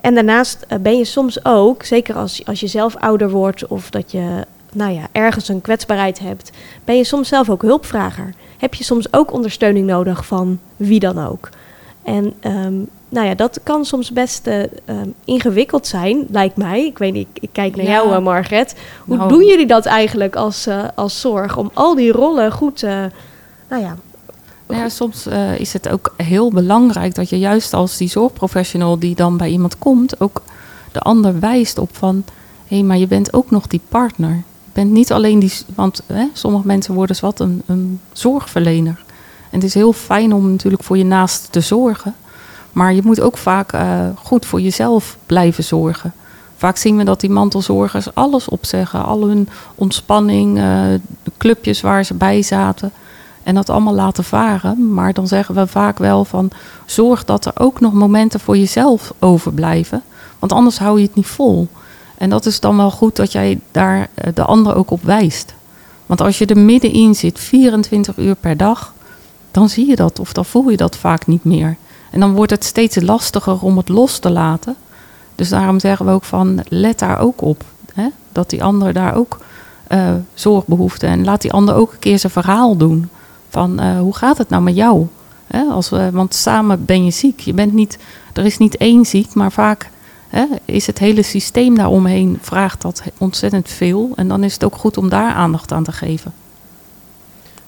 En 0.00 0.14
daarnaast 0.14 0.66
ben 0.80 0.98
je 0.98 1.04
soms 1.04 1.44
ook, 1.44 1.82
zeker 1.82 2.14
als, 2.14 2.44
als 2.44 2.60
je 2.60 2.66
zelf 2.66 2.96
ouder 2.96 3.30
wordt 3.30 3.66
of 3.66 3.90
dat 3.90 4.10
je 4.10 4.44
nou 4.72 4.92
ja, 4.92 5.08
ergens 5.12 5.48
een 5.48 5.60
kwetsbaarheid 5.60 6.18
hebt, 6.18 6.50
ben 6.84 6.96
je 6.96 7.04
soms 7.04 7.28
zelf 7.28 7.50
ook 7.50 7.62
hulpvrager. 7.62 8.34
Heb 8.58 8.74
je 8.74 8.84
soms 8.84 9.12
ook 9.12 9.32
ondersteuning 9.32 9.86
nodig 9.86 10.26
van 10.26 10.58
wie 10.76 11.00
dan 11.00 11.26
ook. 11.26 11.48
En 12.02 12.34
nou 13.16 13.28
ja, 13.28 13.34
dat 13.34 13.60
kan 13.62 13.84
soms 13.84 14.10
best 14.12 14.46
uh, 14.46 14.62
um, 14.86 15.14
ingewikkeld 15.24 15.86
zijn, 15.86 16.26
lijkt 16.30 16.56
mij. 16.56 16.86
Ik 16.86 16.98
weet 16.98 17.12
niet, 17.12 17.26
ik, 17.32 17.42
ik 17.42 17.48
kijk 17.52 17.76
naar 17.76 17.84
ja. 17.84 17.92
jou, 17.92 18.10
uh, 18.10 18.18
Margret. 18.18 18.74
Hoe 19.04 19.16
nou. 19.16 19.28
doen 19.28 19.44
jullie 19.44 19.66
dat 19.66 19.86
eigenlijk 19.86 20.36
als, 20.36 20.66
uh, 20.66 20.84
als 20.94 21.20
zorg 21.20 21.56
om 21.56 21.70
al 21.74 21.94
die 21.94 22.12
rollen 22.12 22.52
goed, 22.52 22.82
nou 22.82 23.82
ja, 23.82 23.96
nou 24.66 24.80
ja, 24.80 24.88
soms 24.88 25.26
is 25.58 25.72
het 25.72 25.88
ook 25.88 26.14
heel 26.16 26.50
belangrijk 26.50 27.14
dat 27.14 27.28
je 27.28 27.38
juist 27.38 27.72
als 27.72 27.96
die 27.96 28.08
zorgprofessional 28.08 28.98
die 28.98 29.14
dan 29.14 29.36
bij 29.36 29.48
iemand 29.48 29.78
komt, 29.78 30.20
ook 30.20 30.42
de 30.92 31.00
ander 31.00 31.40
wijst 31.40 31.78
op 31.78 31.96
van 31.96 32.24
hé, 32.66 32.76
hey, 32.76 32.84
maar 32.84 32.98
je 32.98 33.06
bent 33.06 33.32
ook 33.32 33.50
nog 33.50 33.66
die 33.66 33.80
partner. 33.88 34.30
Je 34.64 34.72
bent 34.72 34.90
niet 34.90 35.12
alleen 35.12 35.38
die, 35.38 35.52
want 35.74 36.02
hè, 36.06 36.26
sommige 36.32 36.66
mensen 36.66 36.94
worden 36.94 37.16
wat 37.20 37.40
een, 37.40 37.62
een 37.66 38.00
zorgverlener. 38.12 39.04
En 39.50 39.58
het 39.58 39.64
is 39.64 39.74
heel 39.74 39.92
fijn 39.92 40.32
om 40.32 40.50
natuurlijk 40.50 40.82
voor 40.82 40.98
je 40.98 41.04
naast 41.04 41.52
te 41.52 41.60
zorgen. 41.60 42.14
Maar 42.76 42.94
je 42.94 43.02
moet 43.04 43.20
ook 43.20 43.36
vaak 43.36 43.72
uh, 43.72 44.08
goed 44.14 44.46
voor 44.46 44.60
jezelf 44.60 45.16
blijven 45.26 45.64
zorgen. 45.64 46.12
Vaak 46.56 46.76
zien 46.76 46.96
we 46.96 47.04
dat 47.04 47.20
die 47.20 47.30
mantelzorgers 47.30 48.14
alles 48.14 48.48
opzeggen. 48.48 49.04
Al 49.04 49.26
hun 49.26 49.48
ontspanning, 49.74 50.56
uh, 50.56 50.62
de 51.22 51.32
clubjes 51.38 51.80
waar 51.80 52.04
ze 52.04 52.14
bij 52.14 52.42
zaten 52.42 52.92
en 53.42 53.54
dat 53.54 53.70
allemaal 53.70 53.94
laten 53.94 54.24
varen. 54.24 54.94
Maar 54.94 55.12
dan 55.12 55.28
zeggen 55.28 55.54
we 55.54 55.66
vaak 55.66 55.98
wel 55.98 56.24
van 56.24 56.50
zorg 56.86 57.24
dat 57.24 57.44
er 57.44 57.52
ook 57.54 57.80
nog 57.80 57.92
momenten 57.92 58.40
voor 58.40 58.56
jezelf 58.56 59.12
overblijven. 59.18 60.02
Want 60.38 60.52
anders 60.52 60.78
hou 60.78 60.98
je 60.98 61.06
het 61.06 61.14
niet 61.14 61.26
vol. 61.26 61.68
En 62.18 62.30
dat 62.30 62.46
is 62.46 62.60
dan 62.60 62.76
wel 62.76 62.90
goed 62.90 63.16
dat 63.16 63.32
jij 63.32 63.60
daar 63.70 64.08
de 64.34 64.44
ander 64.44 64.74
ook 64.74 64.90
op 64.90 65.02
wijst. 65.02 65.54
Want 66.06 66.20
als 66.20 66.38
je 66.38 66.46
er 66.46 66.58
middenin 66.58 67.14
zit, 67.14 67.38
24 67.38 68.16
uur 68.16 68.34
per 68.34 68.56
dag, 68.56 68.92
dan 69.50 69.68
zie 69.68 69.88
je 69.88 69.96
dat 69.96 70.18
of 70.18 70.32
dan 70.32 70.44
voel 70.44 70.68
je 70.68 70.76
dat 70.76 70.96
vaak 70.96 71.26
niet 71.26 71.44
meer. 71.44 71.76
En 72.16 72.22
dan 72.22 72.34
wordt 72.34 72.50
het 72.50 72.64
steeds 72.64 73.00
lastiger 73.00 73.60
om 73.60 73.76
het 73.76 73.88
los 73.88 74.18
te 74.18 74.30
laten. 74.30 74.76
Dus 75.34 75.48
daarom 75.48 75.80
zeggen 75.80 76.06
we 76.06 76.12
ook 76.12 76.24
van 76.24 76.60
let 76.68 76.98
daar 76.98 77.18
ook 77.18 77.42
op. 77.42 77.64
Hè? 77.94 78.08
Dat 78.32 78.50
die 78.50 78.64
ander 78.64 78.92
daar 78.92 79.14
ook 79.14 79.38
uh, 79.88 80.12
zorg 80.34 80.66
behoeft. 80.66 81.02
En 81.02 81.24
laat 81.24 81.42
die 81.42 81.52
ander 81.52 81.74
ook 81.74 81.92
een 81.92 81.98
keer 81.98 82.18
zijn 82.18 82.32
verhaal 82.32 82.76
doen. 82.76 83.08
Van 83.48 83.82
uh, 83.82 83.98
hoe 83.98 84.16
gaat 84.16 84.38
het 84.38 84.48
nou 84.48 84.62
met 84.62 84.74
jou? 84.74 85.06
Hè, 85.46 85.60
als 85.60 85.88
we, 85.88 86.10
want 86.12 86.34
samen 86.34 86.84
ben 86.84 87.04
je 87.04 87.10
ziek. 87.10 87.40
Je 87.40 87.52
bent 87.52 87.72
niet, 87.72 87.98
er 88.32 88.44
is 88.44 88.58
niet 88.58 88.76
één 88.76 89.04
ziek, 89.04 89.34
maar 89.34 89.52
vaak 89.52 89.90
hè, 90.28 90.44
is 90.64 90.86
het 90.86 90.98
hele 90.98 91.22
systeem 91.22 91.74
daaromheen 91.74 92.38
vraagt 92.40 92.82
dat 92.82 93.02
ontzettend 93.18 93.68
veel. 93.68 94.12
En 94.14 94.28
dan 94.28 94.44
is 94.44 94.52
het 94.52 94.64
ook 94.64 94.76
goed 94.76 94.96
om 94.96 95.08
daar 95.08 95.32
aandacht 95.32 95.72
aan 95.72 95.84
te 95.84 95.92
geven. 95.92 96.32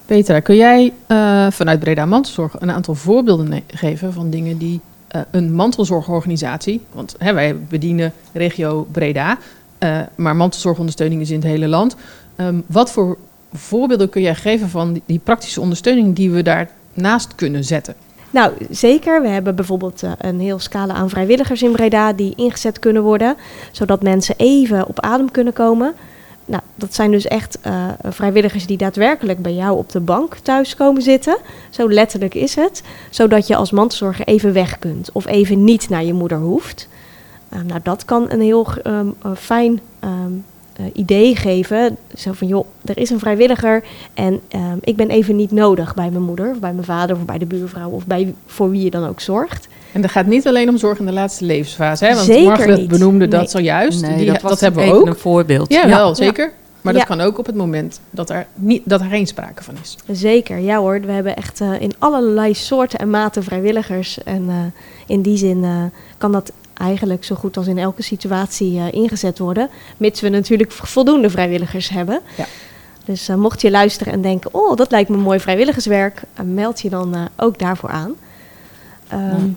Petra, 0.09 0.41
kun 0.41 0.57
jij 0.57 0.93
uh, 1.09 1.47
vanuit 1.51 1.81
Breda 1.81 2.07
Mantelzorg 2.07 2.61
een 2.61 2.71
aantal 2.71 2.95
voorbeelden 2.95 3.63
geven 3.67 4.13
van 4.13 4.31
dingen 4.31 4.59
die 4.59 4.81
uh, 5.17 5.23
een 5.31 5.53
mantelzorgorganisatie, 5.53 6.81
want 6.93 7.15
hè, 7.19 7.33
wij 7.33 7.57
bedienen 7.57 8.13
regio 8.33 8.87
Breda, 8.93 9.39
uh, 9.79 10.01
maar 10.15 10.37
mantelzorgondersteuning 10.37 11.21
is 11.21 11.31
in 11.31 11.37
het 11.37 11.45
hele 11.45 11.69
land. 11.69 11.97
Um, 12.37 12.65
wat 12.67 12.91
voor 12.91 13.19
voorbeelden 13.53 14.09
kun 14.09 14.23
jij 14.23 14.35
geven 14.35 14.69
van 14.69 14.93
die, 14.93 15.03
die 15.07 15.21
praktische 15.25 15.61
ondersteuning 15.61 16.17
die 16.17 16.31
we 16.31 16.43
daarnaast 16.43 17.35
kunnen 17.35 17.65
zetten? 17.65 17.95
Nou, 18.31 18.53
zeker. 18.71 19.23
We 19.23 19.29
hebben 19.29 19.57
bijvoorbeeld 19.57 20.03
een 20.19 20.41
heel 20.41 20.59
scala 20.59 20.95
aan 20.95 21.11
vrijwilligers 21.11 21.63
in 21.63 21.73
Breda 21.73 22.13
die 22.13 22.33
ingezet 22.37 22.79
kunnen 22.79 23.03
worden, 23.03 23.37
zodat 23.73 24.03
mensen 24.03 24.35
even 24.37 24.87
op 24.87 25.01
adem 25.01 25.31
kunnen 25.31 25.53
komen. 25.53 25.95
Nou, 26.49 26.63
dat 26.75 26.95
zijn 26.95 27.11
dus 27.11 27.27
echt 27.27 27.59
uh, 27.67 27.89
vrijwilligers 28.03 28.67
die 28.67 28.77
daadwerkelijk 28.77 29.43
bij 29.43 29.55
jou 29.55 29.79
op 29.79 29.93
de 29.93 30.01
bank 30.01 30.35
thuis 30.35 30.77
komen 30.77 31.03
zitten. 31.03 31.39
Zo 31.71 31.91
letterlijk 31.91 32.35
is 32.35 32.55
het. 32.55 32.83
Zodat 33.11 33.47
je 33.47 33.57
als 33.57 33.71
mantelzorger 33.71 34.27
even 34.27 34.53
weg 34.53 34.79
kunt 34.79 35.13
of 35.13 35.27
even 35.27 35.65
niet 35.65 35.89
naar 35.89 36.05
je 36.05 36.13
moeder 36.13 36.39
hoeft. 36.39 36.89
Uh, 37.53 37.61
nou, 37.67 37.81
dat 37.83 38.05
kan 38.05 38.31
een 38.31 38.41
heel 38.41 38.67
um, 38.85 39.15
fijn 39.37 39.81
uh, 40.05 40.11
idee 40.93 41.37
geven. 41.37 41.97
Zo 42.17 42.33
van, 42.33 42.49
joh, 42.49 42.67
er 42.85 42.99
is 42.99 43.11
een 43.11 43.19
vrijwilliger 43.19 43.85
en 44.15 44.41
uh, 44.55 44.61
ik 44.81 44.97
ben 44.97 45.09
even 45.11 45.37
niet 45.37 45.51
nodig 45.51 45.95
bij 45.95 46.11
mijn 46.11 46.23
moeder, 46.23 46.51
of 46.51 46.59
bij 46.59 46.73
mijn 46.73 46.85
vader, 46.85 47.17
of 47.17 47.25
bij 47.25 47.39
de 47.39 47.47
buurvrouw, 47.47 47.91
of 47.91 48.07
bij 48.07 48.35
voor 48.47 48.71
wie 48.71 48.85
je 48.85 48.91
dan 48.91 49.07
ook 49.07 49.21
zorgt. 49.21 49.69
En 49.93 50.01
dat 50.01 50.11
gaat 50.11 50.27
niet 50.27 50.47
alleen 50.47 50.69
om 50.69 50.77
zorg 50.79 50.99
in 50.99 51.07
de 51.07 51.13
laatste 51.13 51.45
levensfase, 51.45 52.05
hè? 52.05 52.15
Want 52.15 52.27
zeker 52.27 52.45
Margaret 52.45 52.79
niet. 52.79 52.89
benoemde 52.89 53.27
nee. 53.27 53.41
dat 53.41 53.51
zojuist. 53.51 54.03
Nee, 54.03 54.17
Die, 54.17 54.27
dat, 54.27 54.41
dat 54.41 54.61
hebben 54.61 54.85
we 54.85 54.93
ook. 54.93 55.07
een 55.07 55.17
voorbeeld. 55.17 55.73
Ja, 55.73 55.89
wel, 55.89 56.15
zeker. 56.15 56.45
Ja. 56.45 56.53
Maar 56.81 56.93
dat 56.93 57.03
ja. 57.03 57.09
kan 57.09 57.21
ook 57.21 57.39
op 57.39 57.47
het 57.47 57.55
moment 57.55 58.01
dat 58.11 58.31
er, 58.31 58.47
niet, 58.55 58.83
dat 58.85 59.01
er 59.01 59.07
geen 59.07 59.27
sprake 59.27 59.63
van 59.63 59.75
is. 59.83 59.97
Zeker, 60.11 60.59
ja 60.59 60.79
hoor. 60.79 61.01
We 61.01 61.13
hebben 61.13 61.37
echt 61.37 61.61
uh, 61.61 61.81
in 61.81 61.93
allerlei 61.99 62.55
soorten 62.55 62.99
en 62.99 63.11
maten 63.11 63.43
vrijwilligers. 63.43 64.23
En 64.23 64.43
uh, 64.43 64.55
in 65.07 65.23
die 65.23 65.37
zin 65.37 65.59
uh, 65.59 65.83
kan 66.19 66.33
dat 66.33 66.53
eigenlijk 66.79 67.25
zo 67.25 67.35
goed 67.35 67.57
als 67.57 67.67
in 67.67 67.79
elke 67.79 68.03
situatie 68.03 68.73
uh, 68.73 68.93
ingezet 68.93 69.39
worden. 69.39 69.69
Mits 69.97 70.21
we 70.21 70.29
natuurlijk 70.29 70.73
voldoende 70.73 71.31
vrijwilligers 71.31 71.89
hebben. 71.89 72.21
Ja. 72.37 72.47
Dus 73.05 73.29
mocht 73.29 73.61
je 73.61 73.71
luisteren 73.71 74.13
en 74.13 74.23
denken, 74.23 74.55
oh, 74.55 74.77
dat 74.77 74.91
lijkt 74.91 75.09
me 75.09 75.17
mooi 75.17 75.41
vrijwilligerswerk, 75.41 76.23
meld 76.45 76.81
je 76.81 76.89
dan 76.89 77.29
ook 77.37 77.59
daarvoor 77.59 77.91
aan. 77.91 78.15
Ehm, 79.09 79.49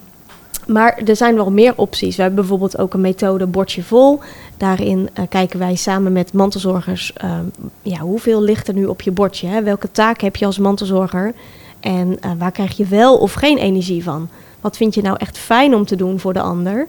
maar 0.68 0.98
er 1.06 1.16
zijn 1.16 1.36
wel 1.36 1.51
meer 1.51 1.74
opties. 1.75 2.16
We 2.16 2.22
hebben 2.22 2.40
bijvoorbeeld 2.40 2.78
ook 2.78 2.94
een 2.94 3.01
methode 3.01 3.48
Bordje 3.48 3.84
Vol. 3.84 4.20
Daarin 4.58 5.10
kijken 5.30 5.60
wij 5.60 5.75
samen 5.75 6.12
met 6.12 6.34
mantelzorgers, 6.34 7.13
ehm, 7.13 7.46
ja, 7.82 8.00
hoeveel 8.00 8.42
ligt 8.42 8.68
er 8.68 8.74
nu 8.74 8.86
op 8.86 9.01
je 9.01 9.12
bordje? 9.12 9.48
Hè? 9.48 9.63
Welke 9.63 9.92
taken 9.92 10.25
heb 10.25 10.36
je 10.36 10.46
als 10.46 10.58
mantelzorger? 10.58 11.34
En 11.80 12.20
waar 12.38 12.51
krijg 12.51 12.78
je 12.78 12.86
wel 12.86 13.18
of 13.18 13.34
geen 13.34 13.58
energie 13.58 14.04
van? 14.04 14.30
Wat 14.62 14.77
vind 14.77 14.94
je 14.94 15.01
nou 15.01 15.15
echt 15.20 15.38
fijn 15.38 15.75
om 15.75 15.86
te 15.86 15.96
doen 15.96 16.20
voor 16.20 16.34
de 16.34 16.41
ander? 16.41 16.88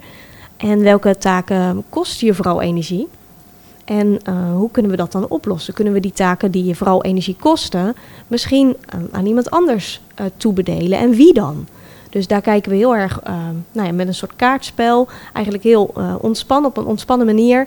En 0.57 0.83
welke 0.83 1.19
taken 1.19 1.85
kosten 1.89 2.27
je 2.27 2.35
vooral 2.35 2.61
energie? 2.61 3.09
En 3.85 4.19
uh, 4.29 4.55
hoe 4.55 4.71
kunnen 4.71 4.91
we 4.91 4.97
dat 4.97 5.13
dan 5.13 5.29
oplossen? 5.29 5.75
Kunnen 5.75 5.93
we 5.93 6.01
die 6.01 6.13
taken 6.13 6.51
die 6.51 6.65
je 6.65 6.75
vooral 6.75 7.03
energie 7.03 7.37
kosten, 7.41 7.95
misschien 8.27 8.69
uh, 8.69 9.01
aan 9.11 9.27
iemand 9.27 9.51
anders 9.51 10.01
uh, 10.21 10.27
toebedelen? 10.37 10.99
En 10.99 11.11
wie 11.11 11.35
dan? 11.35 11.67
Dus 12.11 12.27
daar 12.27 12.41
kijken 12.41 12.71
we 12.71 12.77
heel 12.77 12.97
erg 12.97 13.21
nou 13.73 13.87
ja, 13.87 13.93
met 13.93 14.07
een 14.07 14.15
soort 14.15 14.37
kaartspel, 14.37 15.09
eigenlijk 15.33 15.65
heel 15.65 15.95
ontspannen, 16.21 16.71
op 16.71 16.77
een 16.77 16.87
ontspannen 16.87 17.27
manier. 17.27 17.67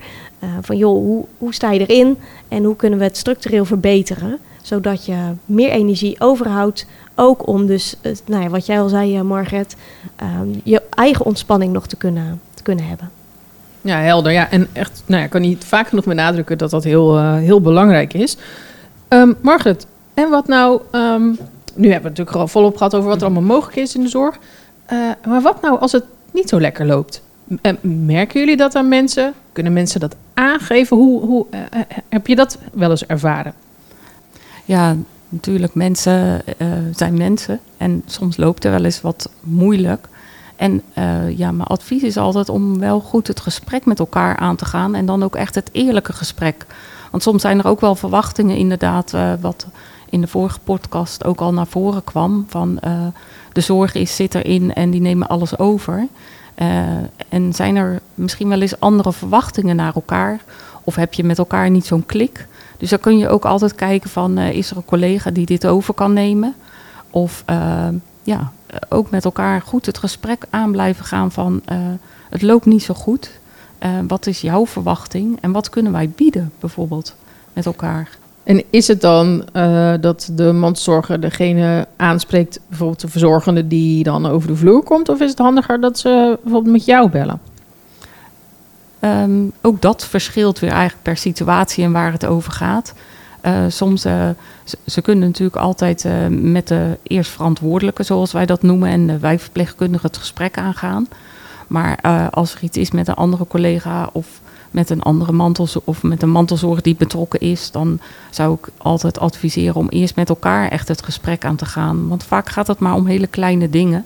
van 0.62 0.78
joh, 0.78 0.94
hoe, 0.94 1.26
hoe 1.38 1.54
sta 1.54 1.72
je 1.72 1.88
erin 1.88 2.18
en 2.48 2.64
hoe 2.64 2.76
kunnen 2.76 3.00
we 3.00 3.06
het 3.06 3.18
structureel 3.18 3.66
verbeteren? 3.66 4.40
Zodat 4.66 5.06
je 5.06 5.16
meer 5.46 5.70
energie 5.70 6.16
overhoudt 6.20 6.86
ook 7.16 7.48
om 7.48 7.66
dus, 7.66 7.96
nou 8.26 8.44
ja, 8.44 8.50
wat 8.50 8.66
jij 8.66 8.80
al 8.80 8.90
zei, 8.90 9.24
Margaret, 9.24 9.76
ehm, 10.16 10.48
je 10.64 10.82
eigen 10.90 11.26
ontspanning 11.26 11.74
nog 11.74 11.88
te 11.88 11.96
kunnen, 11.96 12.42
te 12.54 12.64
kunnen 12.64 12.88
hebben. 12.88 13.10
Ja, 13.82 14.00
helder. 14.00 14.32
Ja, 14.32 14.50
en 14.52 14.68
echt, 14.74 15.04
nou 15.06 15.20
ja, 15.20 15.26
ik 15.26 15.32
kan 15.32 15.42
niet 15.42 15.64
vaak 15.64 15.88
genoeg 15.88 16.06
benadrukken 16.06 16.58
dat 16.58 16.70
dat 16.70 16.84
heel, 16.84 17.18
uh, 17.18 17.36
heel 17.36 17.62
belangrijk 17.62 18.14
is. 18.14 18.38
Um, 19.10 19.36
Margaret, 19.42 19.88
en 20.14 20.30
wat 20.30 20.48
nou, 20.48 20.82
um, 20.92 21.24
nu 21.24 21.32
hebben 21.32 21.40
we 21.76 21.92
het 21.92 22.04
natuurlijk 22.04 22.38
al 22.38 22.48
volop 22.48 22.78
gehad 22.78 22.96
over 22.96 23.10
wat 23.10 23.18
er 23.18 23.26
allemaal 23.26 23.56
mogelijk 23.56 23.78
is 23.78 23.96
in 23.96 24.02
de 24.02 24.10
zorg. 24.10 24.38
Maar 25.28 25.42
wat 25.42 25.62
nou 25.62 25.80
als 25.80 25.92
het 25.92 26.04
niet 26.32 26.50
zo 26.50 26.60
lekker 26.60 26.86
loopt? 26.86 27.22
Merken 27.82 28.40
jullie 28.40 28.58
dat 28.58 28.76
aan 28.76 28.88
mensen? 28.88 29.34
Kunnen 29.52 29.74
mensen 29.74 30.00
dat 30.00 30.16
aangeven? 30.34 30.98
Hoe, 30.98 31.22
hoe 31.22 31.46
heb 32.10 32.28
je 32.28 32.36
dat 32.36 32.58
wel 32.74 32.90
eens 32.90 33.06
ervaren? 33.06 33.54
Ja, 34.66 34.96
natuurlijk, 35.30 35.74
mensen 35.74 36.42
zijn 36.96 37.18
mensen. 37.18 37.60
En 37.78 38.04
soms 38.06 38.38
loopt 38.38 38.66
er 38.66 38.72
wel 38.72 38.84
eens 38.84 39.02
wat 39.02 39.30
moeilijk. 39.40 40.08
En 40.56 40.82
uh, 40.98 41.38
ja, 41.38 41.52
mijn 41.52 41.68
advies 41.68 42.04
is 42.04 42.18
altijd 42.18 42.50
om 42.50 42.80
wel 42.80 43.00
goed 43.00 43.28
het 43.28 43.40
gesprek 43.40 43.86
met 43.86 44.00
elkaar 44.00 44.38
aan 44.38 44.56
te 44.56 44.66
gaan. 44.66 44.96
En 44.96 45.06
dan 45.06 45.24
ook 45.24 45.36
echt 45.36 45.56
het 45.56 45.70
eerlijke 45.72 46.14
gesprek. 46.14 46.66
Want 47.12 47.24
soms 47.24 47.42
zijn 47.42 47.60
er 47.60 47.68
ook 47.68 47.82
wel 47.82 47.96
verwachtingen, 47.96 48.58
inderdaad, 48.58 49.14
uh, 49.14 49.34
wat 49.42 49.68
in 50.10 50.22
de 50.22 50.28
vorige 50.28 50.60
podcast 50.60 51.26
ook 51.26 51.40
al 51.40 51.54
naar 51.54 51.68
voren 51.68 52.04
kwam. 52.04 52.46
Van 52.50 52.80
de 53.52 53.62
zorg 53.62 53.94
is, 53.94 54.16
zit 54.16 54.36
erin 54.36 54.74
en 54.74 54.90
die 54.90 55.02
nemen 55.02 55.28
alles 55.28 55.58
over. 55.58 56.08
en 57.30 57.54
zijn 57.54 57.76
er 57.76 58.02
misschien 58.14 58.50
wel 58.50 58.62
eens 58.62 58.80
andere 58.80 59.14
verwachtingen 59.14 59.76
naar 59.76 59.96
elkaar? 59.96 60.40
Of 60.84 60.96
heb 60.96 61.14
je 61.14 61.24
met 61.24 61.38
elkaar 61.38 61.70
niet 61.70 61.86
zo'n 61.86 62.06
klik? 62.06 62.48
Dus 62.78 62.90
dan 62.90 63.00
kun 63.00 63.18
je 63.18 63.30
ook 63.30 63.46
altijd 63.46 63.76
kijken 63.76 64.10
van, 64.10 64.38
is 64.38 64.72
er 64.72 64.78
een 64.78 64.86
collega 64.86 65.32
die 65.32 65.46
dit 65.46 65.68
over 65.68 65.94
kan 65.94 66.14
nemen? 66.14 66.56
Of 67.10 67.44
ja, 68.24 68.52
ook 68.90 69.10
met 69.10 69.26
elkaar 69.26 69.62
goed 69.62 69.86
het 69.86 69.98
gesprek 69.98 70.46
aan 70.50 70.72
blijven 70.72 71.06
gaan 71.06 71.32
van 71.32 71.62
het 72.30 72.42
loopt 72.42 72.66
niet 72.66 72.84
zo 72.84 72.94
goed. 72.94 73.32
Wat 74.08 74.28
is 74.28 74.42
jouw 74.42 74.66
verwachting 74.66 75.38
en 75.42 75.52
wat 75.52 75.70
kunnen 75.70 75.92
wij 75.92 76.10
bieden 76.10 76.52
bijvoorbeeld 76.60 77.16
met 77.54 77.66
elkaar? 77.66 78.10
En 78.44 78.64
is 78.70 78.88
het 78.88 79.02
dan 79.02 79.46
dat 80.02 80.30
de 80.34 80.52
mantelzorger 80.52 81.20
degene 81.20 81.88
aanspreekt, 81.96 82.60
bijvoorbeeld 82.68 83.02
de 83.02 83.08
verzorgende 83.08 83.68
die 83.68 84.04
dan 84.04 84.26
over 84.26 84.48
de 84.48 84.56
vloer 84.56 84.84
komt? 84.84 85.10
Of 85.10 85.20
is 85.20 85.30
het 85.30 85.40
handiger 85.40 85.82
dat 85.82 86.00
ze 86.00 86.40
bijvoorbeeld 86.44 86.74
met 86.74 86.86
jou 86.86 87.10
bellen? 87.10 87.40
Um, 89.06 89.52
ook 89.62 89.82
dat 89.82 90.06
verschilt 90.06 90.60
weer 90.60 90.72
eigenlijk 90.72 91.04
per 91.04 91.18
situatie 91.18 91.84
en 91.84 91.92
waar 91.92 92.12
het 92.12 92.26
over 92.26 92.52
gaat. 92.52 92.94
Uh, 93.46 93.66
soms, 93.68 94.06
uh, 94.06 94.30
ze, 94.86 95.02
kunnen 95.02 95.28
natuurlijk 95.28 95.56
altijd 95.56 96.06
uh, 96.06 96.14
met 96.30 96.68
de 96.68 96.98
eerstverantwoordelijke, 97.04 98.04
zoals 98.04 98.32
wij 98.32 98.46
dat 98.46 98.62
noemen, 98.62 98.90
en 98.90 99.08
de 99.08 99.20
wijkverpleegkundige 99.20 100.06
het 100.06 100.18
gesprek 100.18 100.58
aangaan. 100.58 101.08
Maar 101.68 102.02
als 102.32 102.56
er 102.56 102.64
iets 102.64 102.78
is 102.78 102.92
met 102.92 103.08
een 103.08 103.14
andere 103.14 103.48
collega 103.48 104.10
of 104.14 104.42
met 104.72 104.90
een 104.90 105.02
andere 105.02 105.32
mantelzorg 105.32 105.86
of 105.86 106.04
met 106.04 106.22
een 106.22 106.30
mantelzorg 106.30 106.82
die 106.82 106.96
betrokken 106.96 107.40
is, 107.40 107.72
dan 107.72 108.00
zou 108.30 108.54
ik 108.54 108.68
altijd 108.78 109.20
adviseren 109.20 109.76
om 109.76 109.90
eerst 109.90 110.16
met 110.16 110.30
elkaar 110.30 110.70
echt 110.70 110.88
het 110.88 111.04
gesprek 111.04 111.46
aan 111.46 111.56
te 111.56 111.66
gaan. 111.66 112.08
Want 112.08 112.24
vaak 112.24 112.50
gaat 112.50 112.68
het 112.68 112.80
maar 112.80 112.94
om 112.94 113.06
hele 113.06 113.28
kleine 113.28 113.70
dingen. 113.70 114.06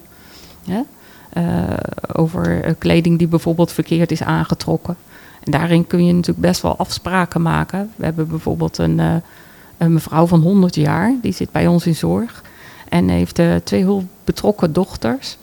Over 2.13 2.75
kleding 2.77 3.17
die 3.17 3.27
bijvoorbeeld 3.27 3.71
verkeerd 3.71 4.11
is 4.11 4.23
aangetrokken. 4.23 4.95
En 5.43 5.51
daarin 5.51 5.87
kun 5.87 6.05
je 6.05 6.13
natuurlijk 6.13 6.47
best 6.47 6.61
wel 6.61 6.77
afspraken 6.77 7.41
maken. 7.41 7.91
We 7.95 8.05
hebben 8.05 8.27
bijvoorbeeld 8.27 8.77
een, 8.77 8.97
uh, 8.97 9.15
een 9.77 9.93
mevrouw 9.93 10.27
van 10.27 10.41
100 10.41 10.75
jaar, 10.75 11.15
die 11.21 11.31
zit 11.31 11.51
bij 11.51 11.67
ons 11.67 11.85
in 11.85 11.95
zorg. 11.95 12.43
En 12.89 13.09
heeft 13.09 13.41
twee 13.63 13.83
heel 13.83 14.03
betrokken 14.23 14.73
dochters. 14.73 15.37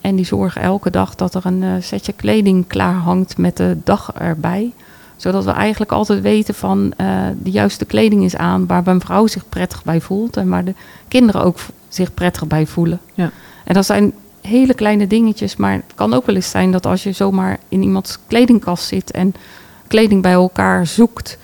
En 0.00 0.16
die 0.16 0.24
zorgen 0.24 0.62
elke 0.62 0.90
dag 0.90 1.14
dat 1.14 1.34
er 1.34 1.46
een 1.46 1.82
setje 1.82 2.12
kleding 2.12 2.66
klaar 2.66 2.94
hangt 2.94 3.38
met 3.38 3.56
de 3.56 3.76
dag 3.84 4.12
erbij. 4.18 4.72
Zodat 5.16 5.44
we 5.44 5.50
eigenlijk 5.50 5.92
altijd 5.92 6.20
weten 6.20 6.54
van 6.54 6.92
de 7.42 7.50
juiste 7.50 7.84
kleding 7.84 8.24
is 8.24 8.36
aan 8.36 8.66
waar 8.66 8.86
een 8.86 9.00
vrouw 9.00 9.26
zich 9.26 9.48
prettig 9.48 9.84
bij 9.84 10.00
voelt. 10.00 10.36
En 10.36 10.48
waar 10.48 10.64
de 10.64 10.74
kinderen 11.08 11.44
ook 11.44 11.58
zich 11.88 12.14
prettig 12.14 12.46
bij 12.46 12.66
voelen. 12.66 13.00
Ja. 13.14 13.30
En 13.64 13.74
dat 13.74 13.86
zijn 13.86 14.12
hele 14.42 14.74
kleine 14.74 15.06
dingetjes. 15.06 15.56
Maar 15.56 15.72
het 15.72 15.92
kan 15.94 16.14
ook 16.14 16.26
wel 16.26 16.34
eens 16.34 16.50
zijn 16.50 16.70
dat 16.70 16.86
als 16.86 17.02
je 17.02 17.12
zomaar 17.12 17.58
in 17.68 17.82
iemands 17.82 18.18
kledingkast 18.26 18.84
zit 18.84 19.10
en 19.10 19.34
kleding 19.86 20.22
bij 20.22 20.32
elkaar 20.32 20.86
zoekt. 20.86 21.38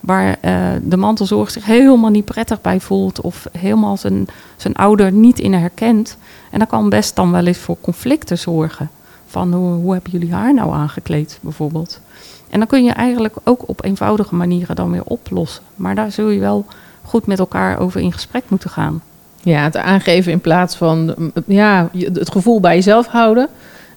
Waar 0.00 0.28
uh, 0.28 0.68
de 0.82 0.96
mantelzorg 0.96 1.50
zich 1.50 1.64
helemaal 1.64 2.10
niet 2.10 2.24
prettig 2.24 2.60
bij 2.60 2.80
voelt. 2.80 3.20
Of 3.20 3.46
helemaal 3.58 3.96
zijn, 3.96 4.26
zijn 4.56 4.74
ouder 4.74 5.12
niet 5.12 5.38
in 5.38 5.52
herkent. 5.52 6.16
En 6.50 6.58
dat 6.58 6.68
kan 6.68 6.88
best 6.88 7.16
dan 7.16 7.30
wel 7.32 7.46
eens 7.46 7.58
voor 7.58 7.76
conflicten 7.80 8.38
zorgen. 8.38 8.90
Van 9.26 9.52
hoe, 9.52 9.72
hoe 9.72 9.92
hebben 9.92 10.12
jullie 10.12 10.32
haar 10.32 10.54
nou 10.54 10.72
aangekleed 10.72 11.38
bijvoorbeeld. 11.42 12.00
En 12.48 12.58
dan 12.58 12.68
kun 12.68 12.84
je 12.84 12.92
eigenlijk 12.92 13.34
ook 13.44 13.68
op 13.68 13.84
eenvoudige 13.84 14.34
manieren 14.34 14.76
dan 14.76 14.90
weer 14.90 15.04
oplossen. 15.04 15.62
Maar 15.76 15.94
daar 15.94 16.12
zul 16.12 16.28
je 16.28 16.40
wel 16.40 16.66
goed 17.02 17.26
met 17.26 17.38
elkaar 17.38 17.78
over 17.78 18.00
in 18.00 18.12
gesprek 18.12 18.44
moeten 18.48 18.70
gaan. 18.70 19.02
Ja, 19.46 19.62
het 19.62 19.76
aangeven 19.76 20.32
in 20.32 20.40
plaats 20.40 20.76
van 20.76 21.14
ja, 21.46 21.90
het 21.92 22.30
gevoel 22.30 22.60
bij 22.60 22.74
jezelf 22.74 23.06
houden. 23.06 23.48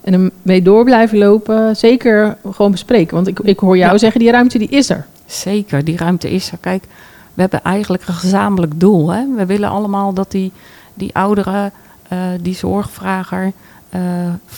En 0.02 0.14
ermee 0.14 0.62
door 0.62 0.84
blijven 0.84 1.18
lopen. 1.18 1.76
Zeker 1.76 2.38
gewoon 2.52 2.72
bespreken. 2.72 3.16
Want 3.16 3.28
ik, 3.28 3.40
ik 3.40 3.60
hoor 3.60 3.78
jou 3.78 3.98
zeggen, 3.98 4.20
die 4.20 4.32
ruimte 4.32 4.58
die 4.58 4.68
is 4.68 4.90
er. 4.90 5.06
Zeker, 5.26 5.84
die 5.84 5.98
ruimte 5.98 6.32
is 6.32 6.52
er. 6.52 6.58
Kijk, 6.58 6.84
we 7.34 7.42
hebben 7.42 7.64
eigenlijk 7.64 8.08
een 8.08 8.14
gezamenlijk 8.14 8.80
doel. 8.80 9.10
Hè? 9.10 9.26
We 9.36 9.46
willen 9.46 9.70
allemaal 9.70 10.14
dat 10.14 10.32
die, 10.32 10.52
die 10.94 11.16
ouderen, 11.16 11.72
uh, 12.14 12.20
die 12.42 12.56
zorgvrager... 12.56 13.52
Uh, 13.96 14.02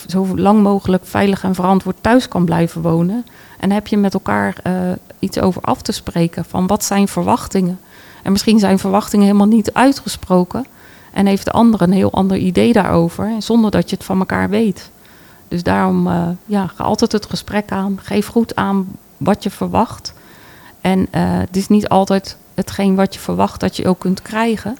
zo 0.06 0.26
lang 0.36 0.62
mogelijk 0.62 1.06
veilig 1.06 1.44
en 1.44 1.54
verantwoord 1.54 1.96
thuis 2.00 2.28
kan 2.28 2.44
blijven 2.44 2.82
wonen. 2.82 3.26
En 3.58 3.70
heb 3.70 3.86
je 3.86 3.96
met 3.96 4.14
elkaar 4.14 4.56
uh, 4.66 4.72
iets 5.18 5.40
over 5.40 5.62
af 5.62 5.82
te 5.82 5.92
spreken 5.92 6.44
van 6.44 6.66
wat 6.66 6.84
zijn 6.84 7.08
verwachtingen. 7.08 7.78
En 8.22 8.32
misschien 8.32 8.58
zijn 8.58 8.78
verwachtingen 8.78 9.26
helemaal 9.26 9.46
niet 9.46 9.72
uitgesproken. 9.72 10.66
En 11.12 11.26
heeft 11.26 11.44
de 11.44 11.50
ander 11.50 11.82
een 11.82 11.92
heel 11.92 12.12
ander 12.12 12.36
idee 12.36 12.72
daarover, 12.72 13.30
zonder 13.38 13.70
dat 13.70 13.90
je 13.90 13.96
het 13.96 14.04
van 14.04 14.18
elkaar 14.18 14.48
weet. 14.50 14.90
Dus 15.48 15.62
daarom 15.62 16.06
uh, 16.06 16.28
ja, 16.46 16.66
ga 16.66 16.84
altijd 16.84 17.12
het 17.12 17.26
gesprek 17.26 17.70
aan. 17.72 17.98
Geef 18.02 18.26
goed 18.26 18.56
aan 18.56 18.86
wat 19.16 19.42
je 19.42 19.50
verwacht. 19.50 20.14
En 20.80 20.98
uh, 20.98 21.06
het 21.14 21.56
is 21.56 21.68
niet 21.68 21.88
altijd 21.88 22.36
hetgeen 22.54 22.94
wat 22.94 23.14
je 23.14 23.20
verwacht 23.20 23.60
dat 23.60 23.76
je 23.76 23.88
ook 23.88 23.98
kunt 23.98 24.22
krijgen. 24.22 24.76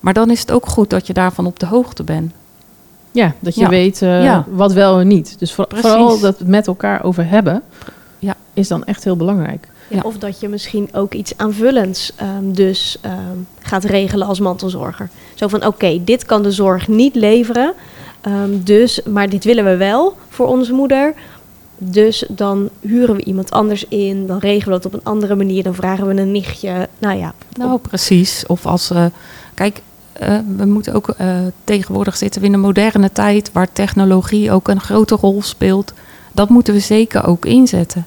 Maar 0.00 0.14
dan 0.14 0.30
is 0.30 0.40
het 0.40 0.52
ook 0.52 0.66
goed 0.66 0.90
dat 0.90 1.06
je 1.06 1.12
daarvan 1.12 1.46
op 1.46 1.58
de 1.58 1.66
hoogte 1.66 2.02
bent. 2.02 2.32
Ja, 3.10 3.34
dat 3.40 3.54
je 3.54 3.60
ja. 3.60 3.68
weet 3.68 4.02
uh, 4.02 4.24
ja. 4.24 4.44
wat 4.50 4.72
wel 4.72 5.00
en 5.00 5.06
niet. 5.06 5.38
Dus 5.38 5.52
voor, 5.52 5.66
vooral 5.68 6.20
dat 6.20 6.38
het 6.38 6.48
met 6.48 6.66
elkaar 6.66 7.04
over 7.04 7.28
hebben, 7.28 7.62
ja. 8.18 8.34
is 8.54 8.68
dan 8.68 8.84
echt 8.84 9.04
heel 9.04 9.16
belangrijk. 9.16 9.68
Ja. 9.88 10.00
Of 10.02 10.18
dat 10.18 10.40
je 10.40 10.48
misschien 10.48 10.88
ook 10.92 11.14
iets 11.14 11.36
aanvullends 11.36 12.12
um, 12.38 12.52
dus 12.52 12.98
um, 13.04 13.46
gaat 13.60 13.84
regelen 13.84 14.26
als 14.26 14.40
mantelzorger. 14.40 15.08
Zo 15.34 15.48
van, 15.48 15.58
oké, 15.58 15.68
okay, 15.68 16.00
dit 16.04 16.24
kan 16.24 16.42
de 16.42 16.50
zorg 16.50 16.88
niet 16.88 17.14
leveren, 17.14 17.72
um, 18.26 18.64
dus, 18.64 19.00
maar 19.02 19.28
dit 19.28 19.44
willen 19.44 19.64
we 19.64 19.76
wel 19.76 20.16
voor 20.28 20.46
onze 20.46 20.72
moeder. 20.72 21.14
Dus 21.80 22.24
dan 22.28 22.68
huren 22.80 23.16
we 23.16 23.24
iemand 23.24 23.50
anders 23.50 23.84
in, 23.88 24.26
dan 24.26 24.38
regelen 24.38 24.76
we 24.76 24.82
dat 24.82 24.92
op 24.92 25.00
een 25.00 25.12
andere 25.12 25.34
manier, 25.34 25.62
dan 25.62 25.74
vragen 25.74 26.06
we 26.06 26.20
een 26.20 26.32
nichtje. 26.32 26.88
Nou 26.98 27.18
ja. 27.18 27.34
Nou, 27.58 27.78
precies. 27.78 28.44
Of 28.46 28.66
als, 28.66 28.90
uh, 28.90 29.04
kijk, 29.54 29.82
uh, 30.22 30.38
we 30.56 30.64
moeten 30.64 30.94
ook, 30.94 31.14
uh, 31.20 31.36
tegenwoordig 31.64 32.16
zitten 32.16 32.40
we 32.40 32.46
in 32.46 32.52
een 32.52 32.60
moderne 32.60 33.12
tijd 33.12 33.52
waar 33.52 33.72
technologie 33.72 34.52
ook 34.52 34.68
een 34.68 34.80
grote 34.80 35.14
rol 35.14 35.42
speelt. 35.42 35.92
Dat 36.32 36.48
moeten 36.48 36.74
we 36.74 36.80
zeker 36.80 37.26
ook 37.26 37.44
inzetten. 37.44 38.06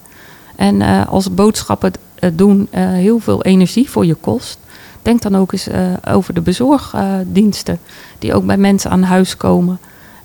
En 0.61 0.81
uh, 0.81 1.07
als 1.07 1.33
boodschappen 1.33 1.91
eh, 2.15 2.29
doen 2.33 2.67
eh, 2.71 2.89
heel 2.89 3.19
veel 3.19 3.43
energie 3.43 3.89
voor 3.89 4.05
je 4.05 4.15
kost. 4.15 4.57
Denk 5.01 5.21
dan 5.21 5.37
ook 5.37 5.51
eens 5.51 5.67
eh, 5.67 5.81
over 6.11 6.33
de 6.33 6.41
bezorgdiensten 6.41 7.79
die 8.19 8.33
ook 8.33 8.45
bij 8.45 8.57
mensen 8.57 8.91
aan 8.91 9.03
huis 9.03 9.37
komen. 9.37 9.79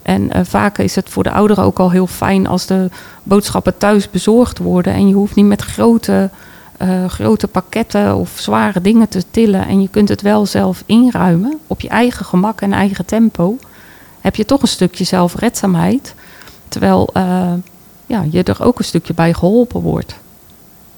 En 0.07 0.31
eh, 0.31 0.41
vaak 0.43 0.77
is 0.77 0.95
het 0.95 1.09
voor 1.09 1.23
de 1.23 1.31
ouderen 1.31 1.63
ook 1.63 1.79
al 1.79 1.91
heel 1.91 2.07
fijn 2.07 2.47
als 2.47 2.65
de 2.65 2.89
boodschappen 3.23 3.77
thuis 3.77 4.09
bezorgd 4.09 4.57
worden. 4.57 4.93
En 4.93 5.07
je 5.07 5.13
hoeft 5.13 5.35
niet 5.35 5.45
met 5.45 5.61
grote, 5.61 6.29
eh, 6.77 7.05
grote 7.05 7.47
pakketten 7.47 8.15
of 8.15 8.31
zware 8.35 8.81
dingen 8.81 9.09
te 9.09 9.23
tillen. 9.31 9.67
En 9.67 9.81
je 9.81 9.87
kunt 9.87 10.09
het 10.09 10.21
wel 10.21 10.45
zelf 10.45 10.83
inruimen 10.85 11.59
op 11.67 11.81
je 11.81 11.89
eigen 11.89 12.25
gemak 12.25 12.61
en 12.61 12.73
eigen 12.73 13.05
tempo. 13.05 13.57
Heb 14.21 14.35
je 14.35 14.45
toch 14.45 14.61
een 14.61 14.67
stukje 14.67 15.03
zelfredzaamheid. 15.03 16.15
Terwijl 16.67 17.09
eh, 17.13 17.53
ja, 18.05 18.25
je 18.29 18.43
er 18.43 18.63
ook 18.63 18.79
een 18.79 18.85
stukje 18.85 19.13
bij 19.13 19.33
geholpen 19.33 19.81
wordt. 19.81 20.15